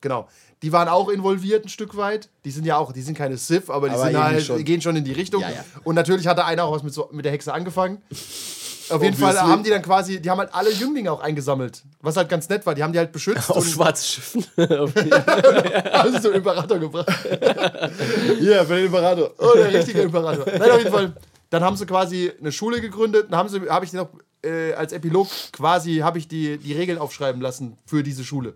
[0.02, 0.28] Genau.
[0.64, 2.30] Die waren auch involviert ein Stück weit.
[2.46, 4.64] Die sind ja auch, die sind keine Sith, aber die Aber halt, schon.
[4.64, 5.42] gehen schon in die Richtung.
[5.42, 5.66] Ja, ja.
[5.84, 8.02] Und natürlich hatte einer auch was mit, so, mit der Hexe angefangen.
[8.90, 11.84] Auf jeden Fall haben die dann quasi, die haben halt alle Jünglinge auch eingesammelt.
[12.02, 14.46] Was halt ganz nett war, die haben die halt beschützt Auf schwarzen Schiffen.
[14.56, 17.08] also so einen Imperator gebracht.
[18.40, 19.32] Hier, für den Imperator.
[19.38, 20.46] Oh, der richtige Imperator.
[20.46, 21.14] Nein, auf jeden Fall.
[21.50, 23.28] Dann haben sie quasi eine Schule gegründet.
[23.30, 24.10] Dann haben sie, habe ich noch
[24.44, 28.56] äh, als Epilog quasi, habe ich die, die Regeln aufschreiben lassen für diese Schule.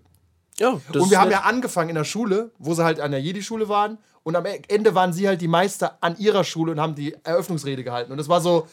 [0.62, 1.40] Ja, Und wir haben nett.
[1.40, 3.98] ja angefangen in der Schule, wo sie halt an der Jedi-Schule waren.
[4.24, 7.84] Und am Ende waren sie halt die Meister an ihrer Schule und haben die Eröffnungsrede
[7.84, 8.12] gehalten.
[8.12, 8.68] Und das war so,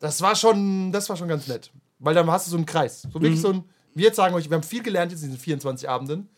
[0.00, 1.70] das war schon, das war schon ganz nett.
[1.98, 3.02] Weil dann hast du so einen Kreis.
[3.02, 3.22] So Mhm.
[3.22, 5.88] wirklich so ein, wir jetzt sagen euch, wir haben viel gelernt jetzt in diesen 24
[5.88, 6.28] Abenden.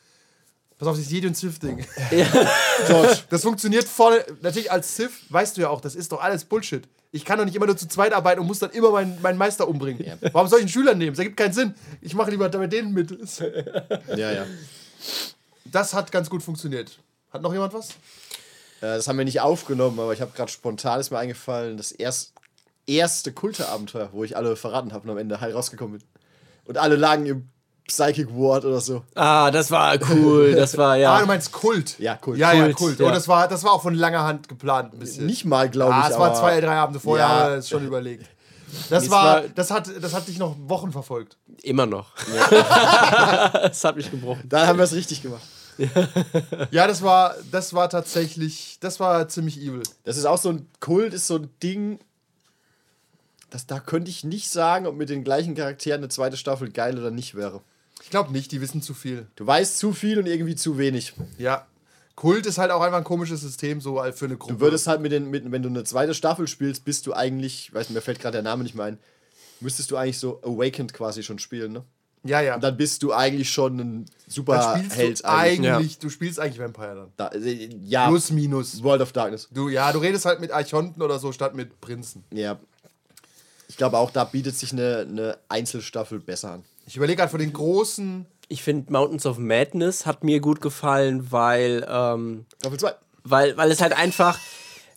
[0.79, 1.85] Pass auf, dieses Jedi und Sith-Ding.
[2.87, 4.25] George, Das funktioniert voll.
[4.43, 6.89] Natürlich als Sith, weißt du ja auch, das ist doch alles Bullshit.
[7.11, 9.39] Ich kann doch nicht immer nur zu zweit arbeiten und muss dann immer meinen, meinen
[9.39, 10.19] Meister umbringen.
[10.33, 11.13] Warum soll ich einen Schüler nehmen?
[11.13, 11.75] Das ergibt keinen Sinn.
[12.01, 13.11] Ich mache lieber bei denen mit.
[14.17, 14.47] ja, ja.
[15.65, 16.99] Das hat ganz gut funktioniert.
[17.31, 17.91] Hat noch jemand was?
[18.81, 21.93] Äh, Das haben wir nicht aufgenommen, aber ich habe gerade spontan ist mir eingefallen, das
[21.93, 22.35] erst,
[22.87, 26.09] erste Kulte-Abenteuer, wo ich alle verraten habe und am Ende heil rausgekommen bin.
[26.67, 27.49] Und alle lagen im
[27.89, 29.03] Psychic Ward oder so.
[29.15, 30.55] Ah, das war cool.
[30.55, 31.21] Das war, Ah, ja.
[31.21, 31.99] du meinst Kult.
[31.99, 32.39] Ja, Kult.
[32.39, 33.01] Ja, ja, Kult, Kult.
[33.01, 33.07] ja.
[33.07, 34.93] Und das war, das war auch von langer Hand geplant.
[34.95, 35.27] Ein bisschen.
[35.27, 35.97] Nicht mal, glaube ich.
[36.05, 37.33] ah, es war aber- zwei, drei Abende vorher, Ja.
[37.33, 38.27] aber das ist schon überlegt.
[38.91, 41.39] Das Es war, war- das hat, das hat dich noch Wochen verfolgt.
[41.63, 42.13] Immer noch.
[42.51, 44.43] das hat mich gebrochen.
[44.49, 45.43] Dann haben wir es richtig gemacht.
[46.73, 49.83] Ja, das war, das war tatsächlich, das war ziemlich evil.
[50.05, 52.01] Das ist auch so ein Kult, ist so ein Ding.
[53.51, 56.99] Das, da könnte ich nicht sagen, ob mit den gleichen Charakteren eine zweite Staffel geil
[56.99, 57.61] oder nicht wäre.
[58.09, 59.27] Ich glaube nicht, die wissen zu viel.
[59.37, 61.13] Du weißt zu viel und irgendwie zu wenig.
[61.37, 61.67] Ja.
[62.15, 64.55] Kult ist halt auch einfach ein komisches System, so für eine Gruppe.
[64.55, 67.75] Du würdest halt mit den, mit, wenn du eine zweite Staffel spielst, bist du eigentlich,
[67.75, 68.99] weiß mir fällt gerade der Name nicht mehr ein,
[69.61, 71.85] müsstest du eigentlich so Awakened quasi schon spielen, ne?
[72.25, 72.55] ja, ja.
[72.55, 75.99] Und dann bist du eigentlich schon ein Dann super spielst Held du eigentlich, Ja.
[76.01, 77.13] du spielst eigentlich Vampire dann.
[77.19, 78.83] Da, äh, ja, Plus, minus.
[78.83, 79.51] World of Darkness.
[79.53, 82.25] Du, ja, du redest halt mit Archonten oder so statt mit Prinzen.
[82.33, 82.59] Ja.
[83.69, 86.65] Ich glaube auch, da bietet sich eine, eine Einzelstaffel besser an.
[86.89, 88.27] Ich überlege halt von den großen.
[88.49, 92.95] Ich finde Mountains of Madness hat mir gut gefallen, weil, ähm, Staffel 2.
[93.25, 94.39] weil, weil es halt einfach.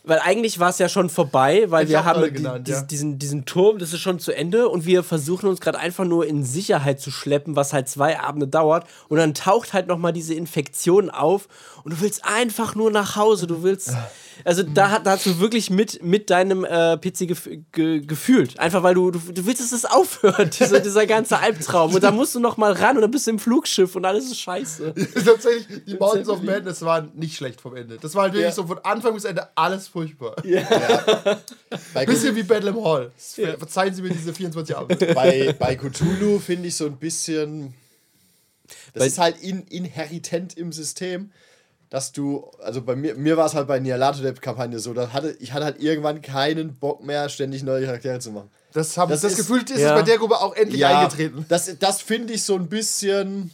[0.04, 2.68] Weil eigentlich war es ja schon vorbei, weil Ich wir hab haben gerade die, genannt,
[2.68, 2.82] dies- ja.
[2.82, 6.26] diesen, diesen Turm, das ist schon zu Ende und wir versuchen uns gerade einfach nur
[6.26, 10.34] in Sicherheit zu schleppen, was halt zwei Abende dauert und dann taucht halt nochmal diese
[10.34, 11.48] Infektion auf
[11.84, 13.94] und du willst einfach nur nach Hause, du willst,
[14.44, 18.60] also da, hat- da hast du wirklich mit, mit deinem äh, PC gef ge gefühlt,
[18.60, 22.12] einfach weil du, du, du willst, dass es aufhört, dieser, dieser ganze Albtraum und da
[22.12, 24.94] musst du nochmal ran und dann bist du im Flugschiff und alles ist scheiße.
[25.26, 27.98] Tatsächlich, die Mountains of Madness waren nicht schlecht vom Ende.
[28.02, 30.36] Das war halt wirklich so von Anfang bis Ende alles furchtbar.
[31.94, 33.12] Bei, Bisschen wie Bedlam Hall.
[33.18, 35.06] Ver- Verzeihen Sie mir diese 24 Abende.
[35.14, 37.74] bei, bei Cthulhu finde ich so ein bisschen.
[38.94, 41.32] Das Bei- ist halt in, inheritent im System,
[41.92, 42.50] dass du.
[42.64, 45.80] Also bei mir, mir war es halt bei Nialatodep-Kampagne so, da hatte, ich hatte halt
[45.84, 48.50] irgendwann keinen Bock mehr, ständig neue Charaktere zu machen.
[48.74, 49.94] Das, hab, Das das, ist- Gefühl ist ja.
[49.94, 51.46] bei der Gruppe auch endlich eingetreten.
[51.50, 53.52] Das, das finde ich so ein bisschen.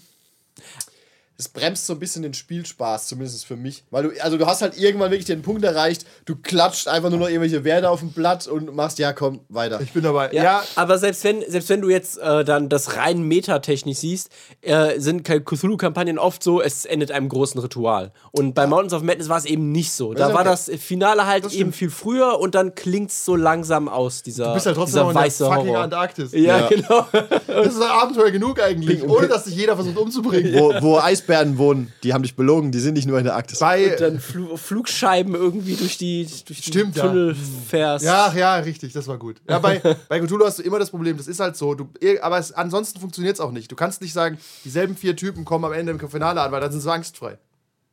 [1.39, 3.83] Es bremst so ein bisschen den Spielspaß, zumindest für mich.
[3.91, 7.19] Weil du, also du hast halt irgendwann wirklich den Punkt erreicht, du klatscht einfach nur
[7.19, 9.79] noch irgendwelche Werte auf dem Blatt und machst, ja komm, weiter.
[9.81, 10.31] Ich bin dabei.
[10.33, 14.29] Ja, Ja, aber selbst wenn, selbst wenn du jetzt äh, dann das rein metatechnisch siehst,
[14.61, 18.11] äh, sind Cthulhu-Kampagnen oft so, es endet einem großen Ritual.
[18.31, 20.13] Und bei Mountains of Madness war es eben nicht so.
[20.13, 20.49] Da ist war okay.
[20.49, 24.47] das Finale halt Das eben viel früher und dann klingt es so langsam aus, dieser,
[24.47, 25.83] du bist halt trotzdem dieser noch in der weiße fucking Horror.
[25.83, 26.31] Antarktis.
[26.33, 26.67] Ja, Ja.
[26.67, 27.05] genau.
[27.47, 30.53] Das ist ein Abenteuer genug eigentlich, ohne dass sich jeder versucht umzubringen.
[30.53, 33.59] wo, wo Eisbären wohnen, die haben dich belogen, die sind nicht nur in der Arktis.
[33.59, 37.05] Bei, dann Fl Flugscheiben irgendwie durch die, durch Stimmt, ja.
[37.07, 37.35] Tunnel
[37.67, 38.05] fährst.
[38.05, 39.41] ja, ja, richtig, das war gut.
[39.47, 41.89] Ja, bei, bei Cthulhu hast du immer das Problem, das ist halt so, du,
[42.21, 43.71] aber es, ansonsten funktioniert es auch nicht.
[43.71, 46.71] Du kannst nicht sagen, dieselben vier Typen kommen am Ende im Finale an, weil dann
[46.71, 47.37] sind sie angstfrei.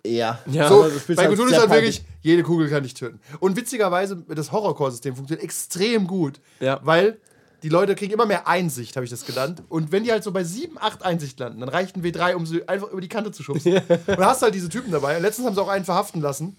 [0.07, 0.39] Ja.
[0.51, 0.69] Ja.
[0.69, 3.21] So, bei halt Cthulhu ist halt wirklich, jede Kugel kann dich töten.
[3.41, 6.79] Und witzigerweise, das Horrorcore-System funktioniert extrem gut, Ja.
[6.85, 7.19] weil
[7.65, 9.63] die Leute kriegen immer mehr Einsicht, habe ich das genannt.
[9.71, 12.45] Und wenn die halt so bei 7, 8 Einsicht landen, dann reicht ein W3, um
[12.45, 13.77] sie einfach über die Kante zu schubsen.
[13.79, 15.17] Und dann hast du halt diese Typen dabei.
[15.17, 16.57] Und letztens haben sie auch einen verhaften lassen.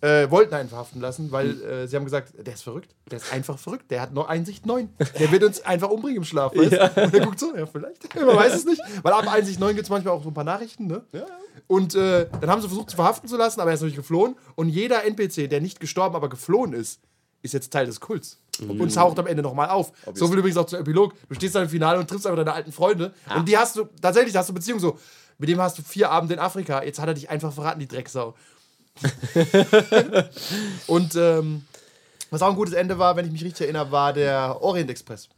[0.00, 1.70] Äh, wollten einen verhaften lassen, weil Hm.
[1.70, 2.94] äh, sie haben gesagt, der ist verrückt.
[3.10, 3.90] Der ist einfach verrückt.
[3.92, 4.88] Der hat nur Einsicht 9.
[5.20, 6.52] Der wird uns einfach umbringen im Schlaf.
[6.56, 6.72] Weißt?
[6.72, 7.02] du?
[7.04, 8.14] Und der guckt so, ja, vielleicht.
[8.16, 8.82] Man weiß es nicht.
[9.02, 10.88] Weil ab Einsicht 9 gibt es manchmal auch so ein paar Nachrichten.
[10.88, 11.02] Ne?
[11.68, 14.34] Und äh, dann haben sie versucht, zu verhaften zu lassen, aber er ist natürlich geflohen.
[14.56, 16.98] Und jeder NPC, der nicht gestorben, aber geflohen ist,
[17.42, 18.38] ist jetzt Teil des Kults.
[18.66, 19.92] Und taucht am Ende nochmal auf.
[20.14, 21.14] So viel übrigens auch zum Epilog.
[21.28, 23.12] Du stehst dann im Finale und triffst einfach deine alten Freunde.
[23.36, 24.98] Und die hast du, tatsächlich hast du Beziehung so.
[25.38, 26.82] Mit dem hast du vier Abende in Afrika.
[26.82, 28.34] Jetzt hat er dich einfach verraten, die Drecksau.
[30.86, 31.62] und ähm,
[32.30, 35.28] was auch ein gutes Ende war, wenn ich mich richtig erinnere, war der Orient Express.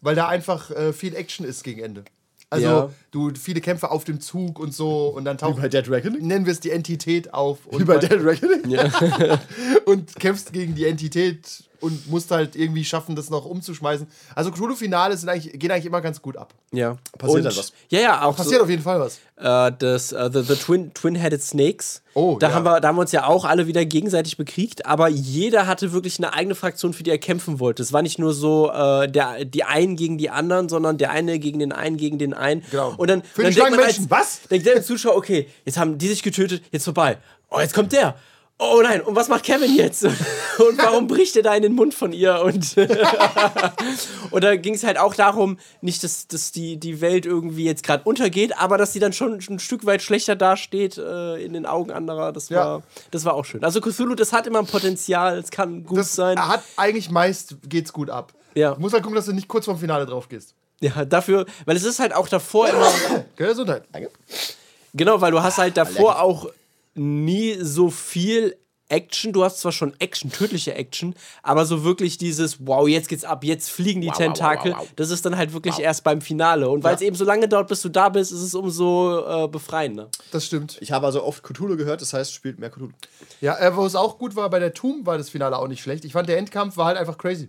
[0.00, 2.04] Weil da einfach äh, viel Action ist gegen Ende.
[2.50, 2.90] Also Ja.
[3.10, 6.26] du viele Kämpfe auf dem Zug und so und dann Wie taucht bei Dead Reckoning?
[6.26, 8.78] nennen wir es die Entität auf und, Wie bei man- Dead Reckoning?
[9.86, 14.06] und kämpfst gegen die Entität und musst halt irgendwie schaffen, das noch umzuschmeißen.
[14.34, 16.52] Also Cthulhu-Finale sind eigentlich, gehen eigentlich immer ganz gut ab.
[16.72, 16.96] Ja.
[17.18, 17.72] Passiert Und- halt was.
[17.90, 19.18] Ja, ja, auch Passiert so, auf jeden Fall was.
[19.36, 22.02] äh, das äh, The, the Twin, Twin-Headed Snakes.
[22.14, 22.54] Oh, da, ja.
[22.54, 25.92] haben wir, da haben wir uns ja auch alle wieder gegenseitig bekriegt, aber jeder hatte
[25.92, 27.82] wirklich eine eigene Fraktion, für die er kämpfen wollte.
[27.82, 31.38] Es war nicht nur so äh, der, die einen gegen die anderen, sondern der eine
[31.38, 32.62] gegen den einen gegen den einen.
[32.70, 32.94] Genau.
[32.96, 34.48] Und dann, Für dann denkt man Schlangenmenschen, als, was?
[34.48, 37.18] Denkt der Zuschauer, okay, jetzt haben die sich getötet, jetzt vorbei.
[37.50, 38.16] Oh, jetzt kommt der.
[38.58, 40.04] Oh nein, und was macht Kevin jetzt?
[40.58, 42.40] Und warum bricht er da in den Mund von ihr?
[42.42, 42.76] Und,
[44.30, 47.82] und da ging es halt auch darum, nicht, dass, dass die, die Welt irgendwie jetzt
[47.82, 51.66] gerade untergeht, aber dass sie dann schon ein Stück weit schlechter dasteht äh, in den
[51.66, 52.30] Augen anderer.
[52.32, 52.56] Das Ja.
[52.64, 53.64] war, das war auch schön.
[53.64, 56.38] Also Cthulhu, das hat immer ein Potenzial, es kann gut Das sein.
[56.38, 58.32] hat eigentlich meist geht's gut ab.
[58.54, 58.74] Ja.
[58.74, 60.54] Du musst halt gucken, dass du nicht kurz vorm Finale drauf gehst.
[60.80, 62.92] Ja, dafür, weil es ist halt auch davor immer.
[63.36, 63.84] Gesundheit.
[64.92, 66.46] Genau, weil du hast halt davor auch
[66.94, 68.56] nie so viel
[68.88, 69.32] Action.
[69.32, 73.44] Du hast zwar schon Action, tödliche Action, aber so wirklich dieses, wow, jetzt geht's ab,
[73.44, 76.68] jetzt fliegen die Tentakel, das ist dann halt wirklich erst beim Finale.
[76.68, 79.48] Und weil es eben so lange dauert, bis du da bist, ist es umso äh,
[79.48, 80.10] befreiender.
[80.30, 80.78] Das stimmt.
[80.80, 82.92] Ich habe also oft Cthulhu gehört, das heißt, spielt mehr Cthulhu.
[83.40, 85.82] Ja, äh, wo es auch gut war, bei der Tomb war das Finale auch nicht
[85.82, 86.04] schlecht.
[86.04, 87.48] Ich fand, der Endkampf war halt einfach crazy.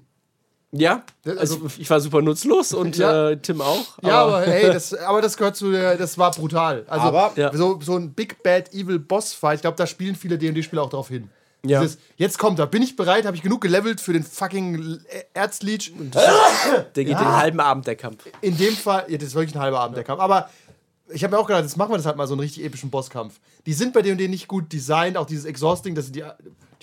[0.77, 3.29] Ja, Das- also also- ich war super nutzlos und Ja.
[3.29, 3.97] äh, Tim auch.
[4.01, 6.83] Ja, aber hey, das, aber das gehört zu der, das war brutal.
[6.87, 7.55] Also Aber- Ja.
[7.55, 10.89] so, so ein Big Bad Evil Boss Fight, ich glaube, da spielen viele D&D-Spieler auch
[10.89, 11.29] drauf hin.
[11.65, 11.81] Ja.
[11.81, 14.99] Dieses, jetzt kommt er, bin ich bereit, habe ich genug gelevelt für den fucking
[15.33, 15.93] Erzleech.
[16.13, 18.23] der geht den halben Abend, der Kampf.
[18.41, 20.21] In dem Fall, ja, das ist wirklich ein halber Abend, der Kampf.
[20.21, 20.49] Aber
[21.09, 22.89] ich habe mir auch gedacht, jetzt machen wir das halt mal so einen richtig epischen
[22.89, 23.39] Bosskampf.
[23.65, 26.23] Die sind bei D&D nicht gut designt, auch dieses Exhausting, dass die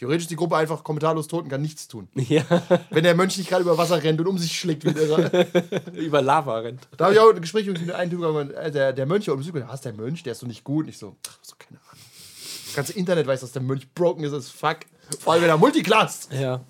[0.03, 2.09] theoretisch die Gruppe einfach kommentarlos tot und kann nichts tun.
[2.17, 2.43] Ja,
[2.91, 5.31] Wenn der Mönch nicht gerade über Wasser rennt und um sich schlägt wie Irrer.
[5.95, 6.89] über Lava rennt.
[6.97, 9.41] Da habe ich auch ein Gespräch mit einem Typ gehabt, äh, der, der Mönch, und
[9.47, 10.87] ich hast der Mönch, der ist so nicht gut.
[10.87, 12.03] Und ich so, ach, so keine Ahnung.
[12.67, 14.79] Das ganze Internet weiß, dass der Mönch broken ist, ist fuck.
[15.21, 16.29] Vor allem, wenn er Multiclass.
[16.33, 16.65] Ja.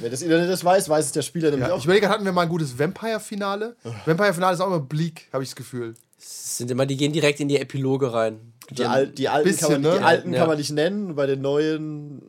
[0.00, 1.78] Wenn das Internet das weiß, weiß es der Spieler nämlich Ja, auch.
[1.78, 3.76] ich überlege, hatten wir mal ein gutes Vampire-Finale?
[4.06, 5.94] Vampire-Finale ist auch immer bleak, habe ich das Gefühl.
[6.18, 8.54] Es sind immer, die gehen direkt in die Epiloge rein.
[8.70, 10.04] Die, Al die alten, Bisschen, kann, man, die ne?
[10.04, 10.38] alten Ja.
[10.40, 12.22] kann man nicht nennen, bei den neuen.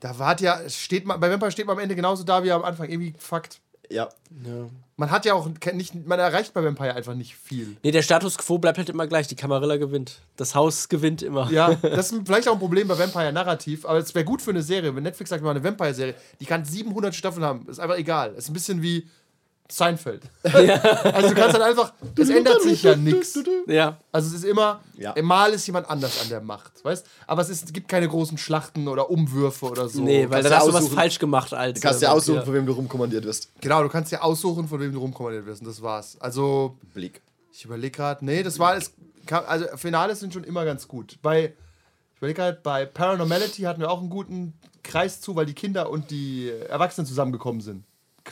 [0.00, 2.52] Da wart ja, es steht man, bei Vampire steht man am Ende genauso da wie
[2.52, 2.88] am Anfang.
[2.88, 3.60] Irgendwie Fakt.
[3.90, 4.08] Ja.
[4.96, 7.76] Man hat ja auch nicht, man erreicht bei Vampire einfach nicht viel.
[7.82, 9.28] Nee, der Status quo bleibt halt immer gleich.
[9.28, 10.20] Die Camarilla gewinnt.
[10.36, 11.50] Das Haus gewinnt immer.
[11.50, 14.50] Ja, das ist vielleicht auch ein Problem bei Vampire Narrativ, aber es wäre gut für
[14.50, 14.94] eine Serie.
[14.96, 18.32] Wenn Netflix sagt, wir machen eine Vampire-Serie, die kann 700 Staffeln haben, ist einfach egal.
[18.32, 19.06] Es ist ein bisschen wie
[19.68, 20.22] Seinfeld.
[20.42, 23.38] Also du kannst halt einfach, es ändert sich ja nichts.
[23.66, 23.98] Ja.
[24.12, 25.14] Also es ist immer, Ja.
[25.22, 27.06] mal ist jemand anders an der Macht, weißt?
[27.26, 30.02] Aber es, ist, es gibt keine großen Schlachten oder Umwürfe oder so.
[30.02, 31.80] Nee, weil dann ja hast du was falsch gemacht als.
[31.80, 33.50] Du kannst ja aussuchen, von wem du rumkommandiert wirst.
[33.60, 36.16] Genau, du kannst ja aussuchen, von wem du rumkommandiert wirst und das war's.
[36.20, 37.22] Also Blick.
[37.52, 38.92] Ich überlege gerade, nee, das war es.
[39.30, 41.18] Also Finales sind schon immer ganz gut.
[41.22, 41.54] Bei,
[42.14, 44.52] ich überlege gerade, bei Paranormality hatten wir auch einen guten
[44.82, 47.84] Kreis zu, weil die Kinder und die Erwachsenen zusammengekommen sind.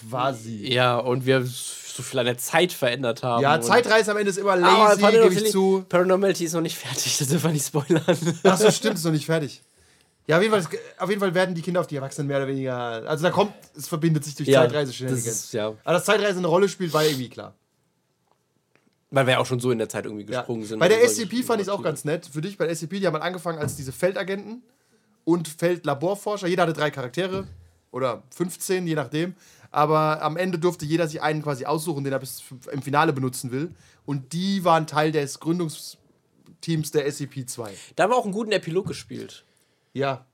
[0.09, 0.72] Quasi.
[0.72, 3.42] Ja, und wir so viel an der Zeit verändert haben.
[3.42, 5.84] Ja, Zeitreise am Ende ist immer lazy, gebe ich Paranormality, zu.
[5.88, 8.03] Paranormality ist noch nicht fertig, das dürfen wir nicht spoilern.
[8.42, 9.62] Achso, stimmt, ist noch nicht fertig.
[10.26, 12.47] Ja, auf jeden, Fall, auf jeden Fall werden die Kinder auf die Erwachsenen mehr oder
[12.49, 12.74] weniger.
[12.74, 15.26] Also da kommt, es verbindet sich durch Ja, Zeitreise das Shenanigans.
[15.26, 15.66] ist- ja.
[15.68, 17.55] Aber dass Zeitreise eine Rolle spielt, war irgendwie klar.
[19.11, 20.40] Weil wir auch schon so in der Zeit irgendwie Ja.
[20.40, 20.78] gesprungen sind.
[20.80, 22.26] Bei der SCP fand ich es auch ganz nett.
[22.32, 24.62] Für dich bei der SCP, die haben halt angefangen als diese Feldagenten
[25.24, 26.49] und Feldlaborforscher.
[26.49, 27.47] Jeder hatte drei Charaktere
[27.92, 29.34] oder 15, je nachdem.
[29.75, 33.51] Aber am Ende durfte jeder sich einen quasi aussuchen, den er bis im Finale benutzen
[33.51, 33.75] will.
[34.07, 37.70] Und die waren Teil des Gründungsteams der SCP-2.
[37.97, 39.45] Da haben wir auch einen guten Epilog gespielt.
[39.93, 40.27] Ja.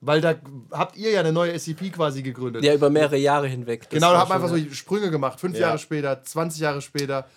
[0.00, 0.34] Weil da
[0.72, 2.64] habt ihr ja eine neue SCP quasi gegründet.
[2.64, 3.82] Ja, über mehrere Jahre hinweg.
[3.82, 5.38] Das genau, da man schon- einfach so Sprünge gemacht.
[5.38, 5.68] Fünf Ja.
[5.68, 7.28] Jahre später, 20 Jahre später.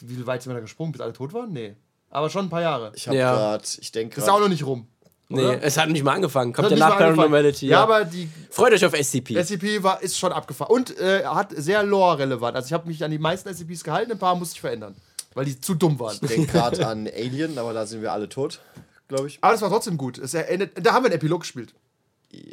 [0.00, 1.52] Wie weit sind wir da gesprungen, bis alle tot waren?
[1.52, 1.74] Nee.
[2.10, 2.92] Aber schon ein paar Jahre.
[2.94, 3.34] Ich habe Ja.
[3.34, 4.86] gerade, ich denke Ist auch noch nicht rum.
[5.34, 5.62] Nee, oder?
[5.62, 6.52] es hat nicht mal angefangen.
[6.52, 6.96] Kommt ja nach.
[6.98, 7.66] Paranormality.
[7.66, 9.42] Ja, aber die Freut euch auf SCP.
[9.42, 10.70] SCP war, ist schon abgefahren.
[10.74, 12.56] Und äh, hat sehr lore-relevant.
[12.56, 14.94] Also ich habe mich an die meisten SCPs gehalten, ein paar musste ich verändern.
[15.34, 16.16] Weil die zu dumm waren.
[16.20, 18.60] Ich denke gerade an Alien, aber da sind wir alle tot,
[19.08, 19.38] glaube ich.
[19.40, 20.18] Aber das war trotzdem gut.
[20.18, 21.74] Es erinnert, da haben wir einen Epilog gespielt.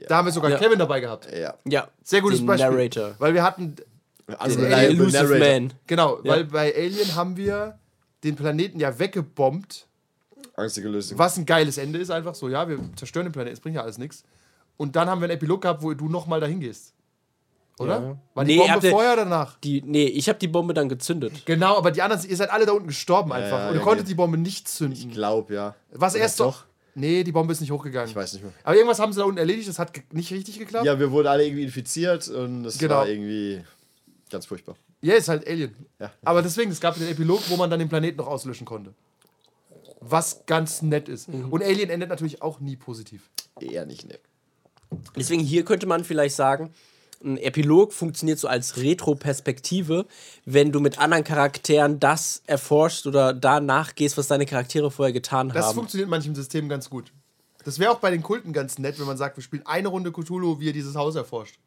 [0.07, 0.57] Da haben wir sogar Ja.
[0.57, 1.27] Kevin dabei gehabt.
[1.38, 1.55] Ja.
[1.65, 1.88] ja.
[2.03, 2.69] Sehr gutes den Beispiel.
[2.71, 3.15] Narrator.
[3.19, 3.75] Weil wir hatten,
[4.38, 5.38] Also Den Narrator.
[5.39, 5.73] Man.
[5.88, 6.32] genau, Ja.
[6.34, 7.77] weil bei Alien haben wir
[8.23, 9.88] den Planeten ja weggebombt,
[10.60, 11.18] Angstige Lösung.
[11.18, 12.49] was ein geiles Ende ist einfach so.
[12.49, 14.24] Ja, wir zerstören den Planeten, es bringt ja alles nichts.
[14.78, 16.93] Und dann haben wir einen Epilog gehabt, wo du nochmal dahin gehst.
[17.80, 18.01] Oder?
[18.01, 18.18] Ja.
[18.34, 19.57] War die Nee, Bombe vorher oder danach?
[19.60, 21.32] Die, nee, ich habe die Bombe dann gezündet.
[21.45, 23.57] Genau, aber die anderen, ihr seid alle da unten gestorben einfach.
[23.57, 24.10] ja, und ihr ja, konntet ja.
[24.10, 24.97] die Bombe nicht zünden.
[24.99, 25.76] Ich glaube, ja.
[25.93, 26.66] Was Oder erst doch?
[26.95, 28.10] Nee, die Bombe ist nicht hochgegangen.
[28.10, 28.51] Ich weiß nicht mehr.
[28.64, 30.86] Aber irgendwas haben sie da unten erledigt, das hat nicht richtig geklappt.
[30.86, 32.95] Ja, wir wurden alle irgendwie infiziert und das Genau.
[32.95, 33.62] war irgendwie
[34.30, 34.76] ganz furchtbar.
[35.01, 35.74] Ja, ist halt Alien.
[35.99, 36.12] Ja.
[36.26, 38.93] Aber deswegen, es gab den Epilog, wo man dann den Planeten noch auslöschen konnte.
[40.02, 41.30] Was ganz nett ist.
[41.30, 41.52] Mhm.
[41.52, 43.30] Und Alien endet natürlich auch nie positiv.
[43.60, 44.20] Eher nicht, ne.
[45.16, 46.74] Deswegen hier könnte man vielleicht sagen,
[47.24, 50.06] ein Epilog funktioniert so als Retro-Perspektive,
[50.45, 55.50] wenn du mit anderen Charakteren das erforschst oder da nachgehst, was deine Charaktere vorher getan
[55.50, 55.76] Das haben.
[55.76, 57.12] funktioniert in manchen Systemen ganz gut.
[57.66, 60.12] Das wäre auch bei den Kulten ganz nett, wenn man sagt, wir spielen eine Runde
[60.14, 61.60] Cthulhu, wie er dieses Haus erforscht.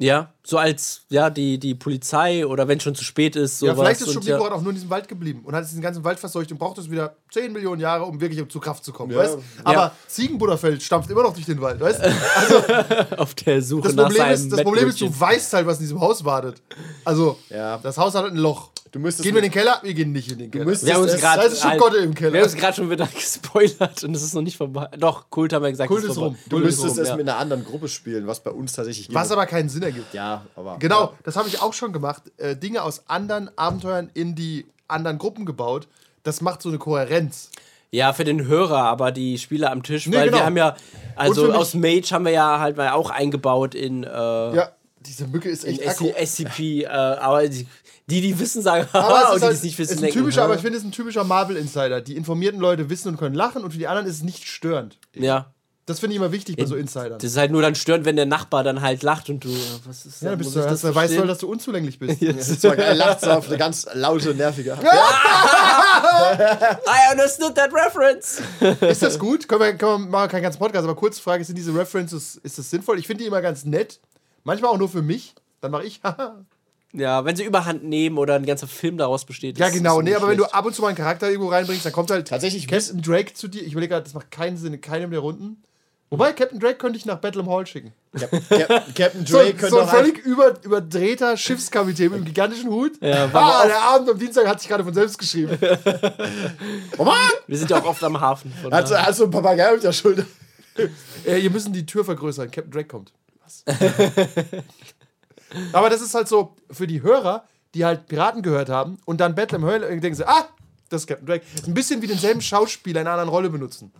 [0.00, 3.60] Ja, so als ja die, die Polizei oder wenn schon zu spät ist.
[3.60, 3.84] Ja, Sowas.
[3.84, 6.20] vielleicht ist schon ja, auch nur in diesem Wald geblieben und hat diesen ganzen Wald
[6.20, 9.10] verseucht und braucht es wieder 10 Millionen Jahre, um wirklich zu Kraft zu kommen.
[9.10, 9.18] Ja.
[9.18, 9.38] Weißt?
[9.64, 9.92] Aber Ja.
[10.06, 11.80] Ziegenbutterfeld stampft immer noch durch den Wald.
[11.80, 12.00] Weißt?
[13.18, 15.78] auf der Suche Das, nach Problem seinem ist, das Problem ist, du weißt halt, was
[15.78, 16.62] in diesem Haus wartet.
[17.04, 17.78] Also, Ja.
[17.78, 18.70] das Haus hat halt ein Loch.
[18.92, 19.78] Du müsstest Gehen wir in den Keller?
[19.82, 20.64] Wir gehen nicht in den Keller.
[20.64, 22.38] müsstest Wir haben uns es- gerade da ist schon Gott im wir Keller.
[22.38, 24.88] haben uns gerade schon wieder gespoilert und es ist noch nicht vorbei.
[24.98, 25.88] Doch, Kult haben wir gesagt.
[25.88, 26.28] Kult es ist vorbei.
[26.28, 26.38] rum.
[26.48, 27.16] Du Kult ist müsstest rum, es ja.
[27.16, 30.14] mit einer anderen Gruppe spielen, was bei uns tatsächlich Was aber keinen Sinn ergibt.
[30.14, 30.76] Ja, aber.
[30.78, 32.22] Genau, das habe ich auch schon gemacht.
[32.38, 35.86] Äh, Dinge aus anderen Abenteuern in die anderen Gruppen gebaut.
[36.22, 37.50] Das macht so eine Kohärenz.
[37.90, 40.38] Ja, für den Hörer, aber die Spieler am Tisch, Nee, weil genau.
[40.38, 40.76] wir haben ja,
[41.16, 44.08] also aus Mage haben wir ja halt mal auch eingebaut in, äh,
[44.56, 44.70] Ja,
[45.00, 46.14] diese Mücke ist echt aggro.
[46.14, 47.66] SCP, äh, aber die,
[48.08, 50.02] die, die wissen, sagen, Aber es ist, die, halt, die es nicht wissen, ist ein
[50.02, 52.00] denken, typischer, aber ich finde, es ist ein typischer Marvel-Insider.
[52.00, 54.98] Die informierten Leute wissen und können lachen und für die anderen ist es nicht störend.
[55.14, 55.52] ja.
[55.88, 57.18] Das finde ich immer wichtig bei so Insidern.
[57.18, 59.54] Das ist halt nur dann störend, wenn der Nachbar dann halt lacht und du, äh,
[59.86, 61.98] was ist Ja, dann muss bist du, hast, das du weißt soll, dass du unzulänglich
[61.98, 62.20] bist.
[62.60, 64.72] So, er lacht so auf eine ganz laute, nervige.
[64.82, 64.86] I
[67.10, 68.42] understood that reference.
[68.82, 69.48] Ist das gut?
[69.48, 72.58] Können wir, können wir machen keinen ganzen Podcast, aber kurze Frage: Sind diese References, ist
[72.58, 72.98] das sinnvoll?
[72.98, 73.98] Ich finde die immer ganz nett.
[74.48, 75.34] Manchmal auch nur für mich.
[75.60, 76.36] Dann mache ich, haha.
[76.94, 79.58] Ja, wenn sie überhand nehmen oder ein ganzer Film daraus besteht.
[79.58, 80.00] Ja, genau.
[80.00, 80.54] Nee, aber wenn du schlecht.
[80.54, 83.46] ab und zu mal einen Charakter irgendwo reinbringst, dann kommt halt Tatsächlich, Captain Drake zu
[83.46, 83.60] dir.
[83.60, 85.62] Ich überlege gerade, das macht keinen Sinn in keinem der Runden.
[86.08, 87.92] Wobei, Captain Drake könnte ich nach Battle Hall schicken.
[88.18, 92.70] Cap Cap Captain So, Drake könnte so ein völlig über, überdrehter Schiffskapitän mit einem gigantischen
[92.70, 92.92] Hut.
[93.02, 95.58] Ja, ah, der Abend am Dienstag hat sich gerade von selbst geschrieben.
[95.60, 98.50] Wir sind ja auch oft am Hafen.
[98.62, 99.06] Von Hat, daher.
[99.06, 100.24] hat so ein Papagei auf der Schulter.
[101.26, 102.50] äh, ihr müssen die Tür vergrößern.
[102.50, 103.12] Captain Drake kommt.
[103.48, 103.64] Was?
[105.72, 107.44] Aber das ist halt so für die Hörer,
[107.74, 110.48] die halt Piraten gehört haben und dann Battle im Hölle denken sie, ah,
[110.90, 111.44] das ist Captain Drake.
[111.66, 113.92] Ein bisschen wie denselben Schauspieler in einer anderen Rolle benutzen.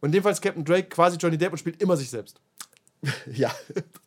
[0.00, 2.40] Und in dem Fall ist Captain Drake quasi Johnny Depp und spielt immer sich selbst.
[3.32, 3.50] Ja.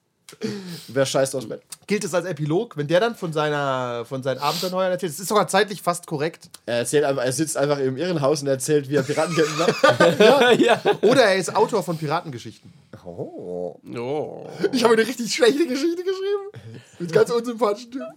[0.89, 1.61] Wer scheißt aus Bett?
[1.87, 5.13] Gilt es als Epilog, wenn der dann von, seiner, von seinen Abenteuern erzählt?
[5.13, 6.49] Es ist sogar zeitlich fast korrekt.
[6.65, 10.51] Er, erzählt einfach, er sitzt einfach im Irrenhaus und erzählt, wie er Piratenkapitän war.
[10.53, 10.81] ja.
[11.01, 12.73] Oder er ist Autor von Piratengeschichten.
[13.05, 13.79] Oh.
[13.95, 14.47] Oh.
[14.73, 16.81] Ich habe eine richtig schlechte Geschichte geschrieben.
[16.99, 18.07] Mit ganz unsympathischen Typen.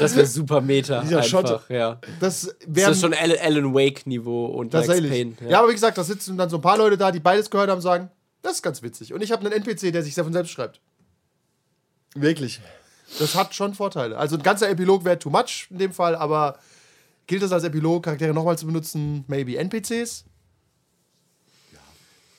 [0.00, 1.02] Das wäre super Meta.
[1.02, 1.60] Dieser einfach, Schotte.
[1.68, 2.00] Ja.
[2.18, 5.10] Das Das wäre ist schon Alan Alan Wake-Niveau und Max tatsächlich.
[5.12, 5.50] Payne.
[5.50, 5.60] Ja.
[5.60, 7.80] aber wie gesagt, da sitzen dann so ein paar Leute da, die beides gehört haben,
[7.80, 8.10] sagen,
[8.46, 9.12] das ist ganz witzig.
[9.12, 10.80] Und ich habe einen NPC, der sich sehr von selbst schreibt.
[12.14, 12.60] Wirklich.
[13.18, 14.16] Das hat schon Vorteile.
[14.16, 16.58] Also ein ganzer Epilog wäre too much in dem Fall, aber
[17.26, 19.24] gilt es als Epilog, Charaktere nochmal zu benutzen?
[19.28, 20.24] Maybe NPCs?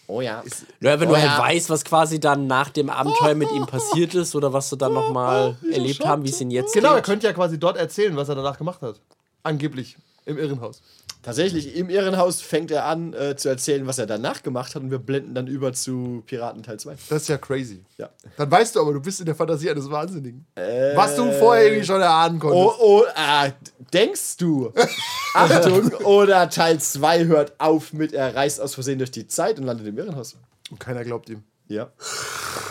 [0.10, 0.42] Oh ja.
[0.80, 1.40] Ja, wenn Oh du halt ja.
[1.40, 4.94] weißt, was quasi dann nach dem Abenteuer mit ihm passiert ist oder was sie dann
[4.94, 7.06] nochmal erlebt haben, wie es ihn jetzt Genau, er geht.
[7.06, 9.02] könnte ja quasi dort erzählen, was er danach gemacht hat.
[9.44, 9.98] Angeblich.
[10.28, 10.82] Im Irrenhaus.
[11.24, 14.92] Tatsächlich, im Irrenhaus fängt er an äh, zu erzählen, was er danach gemacht hat und
[14.92, 16.96] wir blenden dann über zu Piraten Teil 2.
[17.10, 17.86] Das ist ja crazy.
[17.98, 18.10] Ja.
[18.36, 20.46] Dann weißt du aber, du bist in der Fantasie eines Wahnsinnigen.
[20.96, 22.78] was du vorher irgendwie schon erahnen konntest.
[22.80, 23.50] Oh, oh, ah,
[23.94, 24.74] denkst du?
[25.34, 29.66] Achtung, oder Teil 2 hört auf mit, er reist aus Versehen durch die Zeit und
[29.66, 30.36] landet im Irrenhaus.
[30.70, 31.44] Und keiner glaubt ihm.
[31.70, 31.92] Ja.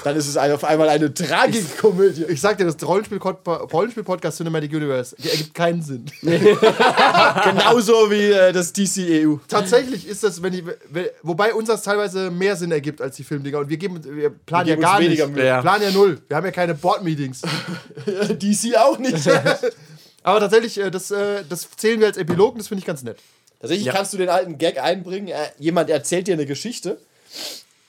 [0.05, 2.25] Dann ist es ein, auf einmal eine Tragikomödie.
[2.29, 6.07] Ich sag dir, das Rollenspiel-Podcast Rollenspiel Cinematic Universe ergibt keinen Sinn.
[6.23, 9.37] Genauso wie äh, das DC-EU.
[9.49, 13.25] Tatsächlich ist das, wenn ich, wenn- wobei uns das teilweise mehr Sinn ergibt als die
[13.25, 13.59] Filmdinger.
[13.59, 15.09] Und wir, geben, wir planen Wir ja gar uns nicht.
[15.09, 15.37] weniger Mühe.
[15.37, 15.61] Wir Ja.
[15.61, 16.21] planen ja null.
[16.29, 17.43] Wir haben ja keine Board-Meetings.
[18.41, 19.29] DC auch nicht.
[20.23, 23.03] Aber tatsächlich, äh, das, äh, das zählen wir als Epilog und das finde ich ganz
[23.03, 23.19] nett.
[23.61, 23.93] Tatsächlich Ja.
[23.93, 25.29] kannst du den alten Gag einbringen.
[25.29, 26.99] Äh, jemand erzählt dir eine Geschichte.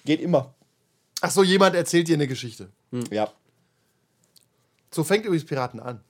[0.06, 0.54] Geht immer.
[1.22, 2.70] Ach so, jemand erzählt dir eine Geschichte.
[3.12, 3.32] Ja.
[4.92, 6.02] So fängt übrigens Piraten an.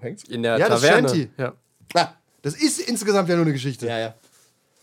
[0.00, 0.24] Hängt's?
[0.24, 1.08] In der Ja, das Taverne.
[1.08, 1.30] Shanty.
[1.36, 1.52] Ja.
[1.94, 2.12] Ah,
[2.42, 3.86] Das ist insgesamt ja nur eine Geschichte.
[3.86, 4.14] ja, ja.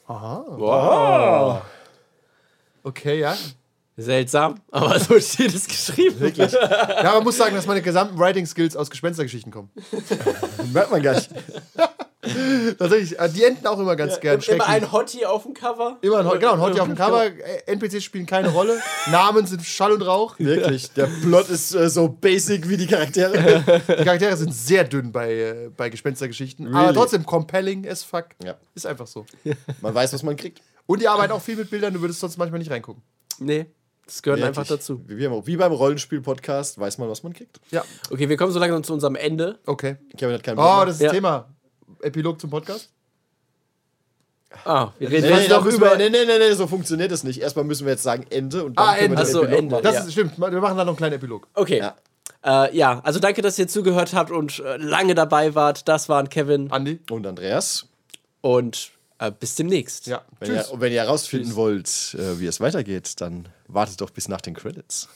[0.08, 1.62] Wow.
[2.84, 3.36] Okay, ja.
[3.96, 6.20] Seltsam, aber so steht es geschrieben.
[6.20, 6.52] Wirklich?
[7.04, 9.70] Ja, man muss sagen, dass meine gesamten Writing-Skills aus Gespenstergeschichten kommen.
[10.74, 11.30] Merkt man gar nicht.
[12.80, 14.36] Tatsächlich, äh, die enden auch immer ganz gern.
[14.36, 14.68] Immer schrecklich.
[14.68, 15.98] ein Hottie auf dem Cover.
[16.02, 17.26] Immer ein, genau, ein Hottie auf dem Cover.
[17.68, 18.80] NPCs spielen keine Rolle.
[19.12, 20.39] Namen sind Schall und Rauch.
[20.39, 20.91] Wirklich.
[20.94, 23.64] Der Plot ist äh, so basic wie die Charaktere.
[23.88, 26.68] Die Charaktere sind sehr dünn bei, äh, bei Gespenstergeschichten.
[26.68, 26.94] Aber Really?
[26.94, 28.28] trotzdem compelling as fuck.
[28.44, 28.56] Ja.
[28.74, 29.26] Ist einfach so.
[29.82, 30.62] Man weiß, was man kriegt.
[30.86, 33.04] Und die arbeiten auch viel mit Bildern, du würdest sonst manchmal nicht reingucken.
[33.39, 33.66] Nee,
[34.06, 34.47] das gehört Wirklich.
[34.58, 35.01] einfach dazu.
[35.08, 37.60] Wie, wie beim Rollenspiel-Podcast weiß man, was man kriegt.
[37.72, 39.60] Ja, Okay, wir kommen so langsam zu unserem Ende.
[39.66, 39.97] okay.
[40.18, 41.08] Kevin hat keinen Bock Oh, das ist Ja.
[41.08, 41.49] das Thema.
[42.01, 42.89] Epilog zum Podcast?
[44.66, 45.91] Ah, wir reden Nee, jetzt noch über.
[45.91, 47.41] wir, nee, nee, nee, nee, so funktioniert das nicht.
[47.41, 49.18] Erstmal müssen wir jetzt sagen Ende und dann Ah, können wir Ende.
[49.18, 49.72] den Ach so, Epilog Ende.
[49.76, 49.84] machen.
[49.84, 50.01] Das Ja.
[50.04, 50.38] ist stimmt.
[50.38, 51.47] Wir machen da noch einen kleinen Epilog.
[51.56, 51.80] Okay.
[51.80, 51.95] Ja.
[52.66, 55.88] Äh, ja, also danke, dass ihr zugehört habt und äh, lange dabei wart.
[55.88, 56.99] Das waren Kevin Andi?
[57.10, 57.88] Und Andreas,
[58.41, 60.06] und äh, bis demnächst.
[60.08, 60.22] Ja.
[60.39, 60.68] wenn Tschüss.
[60.68, 64.41] ihr, und wenn ihr herausfinden wollt, äh, wie es weitergeht, dann wartet doch bis nach
[64.41, 65.07] den Credits.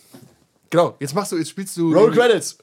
[0.70, 1.94] Genau, jetzt machst du, jetzt spielst du.
[1.94, 2.58] Roll Credits.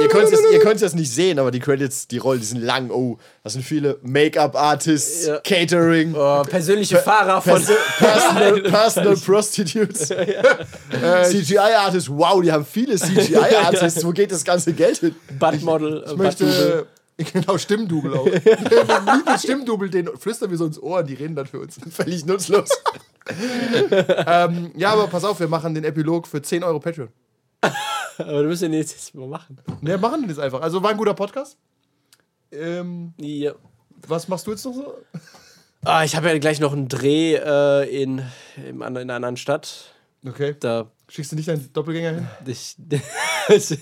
[0.00, 2.60] ihr könnt es ihr könnt's jetzt nicht sehen, aber die Credits, die Rollen, die sind
[2.60, 2.90] lang.
[2.90, 5.38] Oh, das sind viele Make-up-Artists, Ja.
[5.38, 7.52] Catering, Oh, persönliche Fahrer von.
[7.54, 10.08] Perso Personal, Personal Prostitutes,
[11.30, 12.10] CGI-Artists.
[12.10, 14.04] Wow, die haben viele CGI-Artists.
[14.04, 15.14] Wo geht das ganze Geld hin?
[15.38, 16.04] Buttmodel.
[16.06, 16.86] äh, Ich möchte.
[17.32, 18.26] Genau, Stimmdubel auch.
[18.26, 21.78] Liebe Stimmdubel, den flüstern wir so ins Ohr die reden dann für uns.
[21.90, 22.68] Völlig nutzlos.
[24.26, 27.08] Ähm, ja, aber pass auf, wir machen den Epilog für 10 Euro Patreon.
[28.18, 29.58] Aber du musst den jetzt jetzt mal machen.
[29.80, 30.60] Ne, machen wir das einfach.
[30.60, 31.56] Also war ein guter Podcast.
[32.52, 33.52] Ähm, Ja.
[34.06, 34.94] was machst du jetzt noch so?
[35.84, 38.22] Ah, ich habe ja gleich noch einen Dreh äh, in,
[38.68, 39.94] im, an- in einer anderen Stadt.
[40.26, 40.56] Okay.
[40.58, 40.90] Da.
[41.08, 42.28] Schickst du nicht deinen Doppelgänger hin?
[42.46, 42.76] Ich,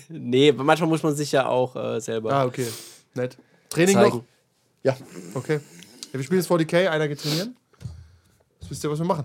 [0.08, 2.66] nee, manchmal muss man sich ja auch äh, selber Ah, okay.
[3.14, 3.36] Nett.
[3.70, 4.16] Training zeigen.
[4.16, 4.24] noch?
[4.82, 4.96] Ja,
[5.34, 5.60] Okay.
[6.12, 7.56] Ja, wir spielen jetzt 40k, einer geht trainieren.
[8.60, 9.24] Jetzt wisst ihr, was wir machen.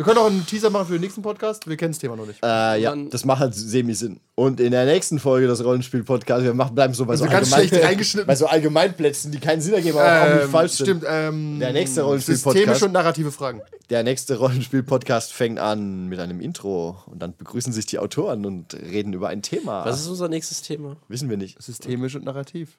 [0.00, 1.68] Wir können auch einen Teaser machen für den nächsten Podcast.
[1.68, 2.42] Wir kennen das Thema noch nicht.
[2.42, 4.18] äh, ja, Dann- das macht halt Semi-Sinn.
[4.34, 7.52] Und in der nächsten Folge des Rollenspiel-Podcasts, wir machen, bleiben so bei so, Also ganz
[7.52, 8.26] allgemein- schlecht reingeschnitten.
[8.26, 10.86] bei so Allgemeinplätzen, die keinen Sinn ergeben, aber auch nicht Ähm, falsch sind.
[10.86, 11.04] Stimmt.
[11.06, 12.56] Ähm, Der nächste Rollenspiel-Podcast.
[12.56, 13.60] Systemische und narrative Fragen.
[13.90, 18.72] Der nächste Rollenspiel-Podcast fängt an mit einem Intro und dann begrüßen sich die Autoren und
[18.72, 19.84] reden über ein Thema.
[19.84, 20.96] Was ist unser nächstes Thema?
[21.08, 21.62] Wissen wir nicht.
[21.62, 22.78] Systemisch und narrativ.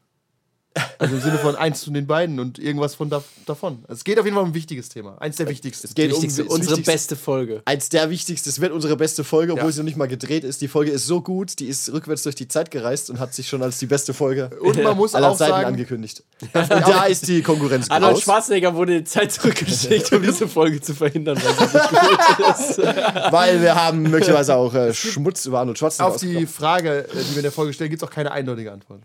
[1.00, 3.84] Also im Sinne von eins von den beiden und irgendwas von da, davon.
[3.90, 5.18] Es geht auf jeden Fall um ein wichtiges Thema.
[5.20, 5.88] Eins der wichtigsten.
[5.88, 6.92] Es geht um Wichtigste, das unsere Wichtigste.
[6.94, 7.62] beste Folge.
[7.66, 9.72] Eins der wichtigsten, es wird unsere beste Folge, obwohl Ja.
[9.74, 10.62] sie noch nicht mal gedreht ist.
[10.62, 13.50] Die Folge ist so gut, die ist rückwärts durch die Zeit gereist und hat sich
[13.50, 16.24] schon als die beste Folge Und man muss aller auch Zeiten sagen, angekündigt.
[16.54, 20.48] Und da ist die Konkurrenz Arnold groß, Schwarzenegger wurde in die Zeit zurückgeschickt, um diese
[20.48, 21.38] Folge zu verhindern.
[21.38, 22.78] Weil sie nicht gut ist.
[23.32, 26.46] weil wir haben möglicherweise auch äh, Schmutz über Arnold Schwarzenegger auf die.
[26.46, 29.02] Frage, äh, die wir in der Folge stellen, gibt es auch keine eindeutige Antwort.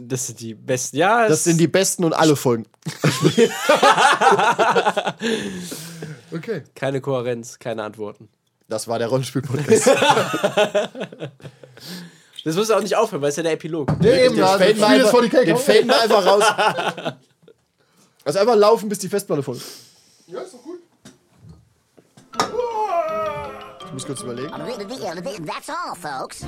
[0.00, 0.96] Das sind die besten.
[0.96, 2.66] Ja, Das sind die besten und alle Folgen.
[6.34, 6.62] Okay.
[6.74, 8.30] keine Kohärenz, keine Antworten.
[8.68, 9.90] Das war der Rollenspiel-Podcast.
[12.44, 13.88] Das muss auch nicht aufhören, weil es ja der Epilog.
[14.00, 16.44] Ja, eben, Den ja, faden wir einfach, 40k, den faden wir einfach raus.
[18.24, 19.66] Also einfach laufen, bis die Festplatte voll ist.
[20.28, 20.78] Ja, ist doch gut.
[23.84, 24.48] Ich muss kurz überlegen.
[24.50, 26.42] That's all, folks.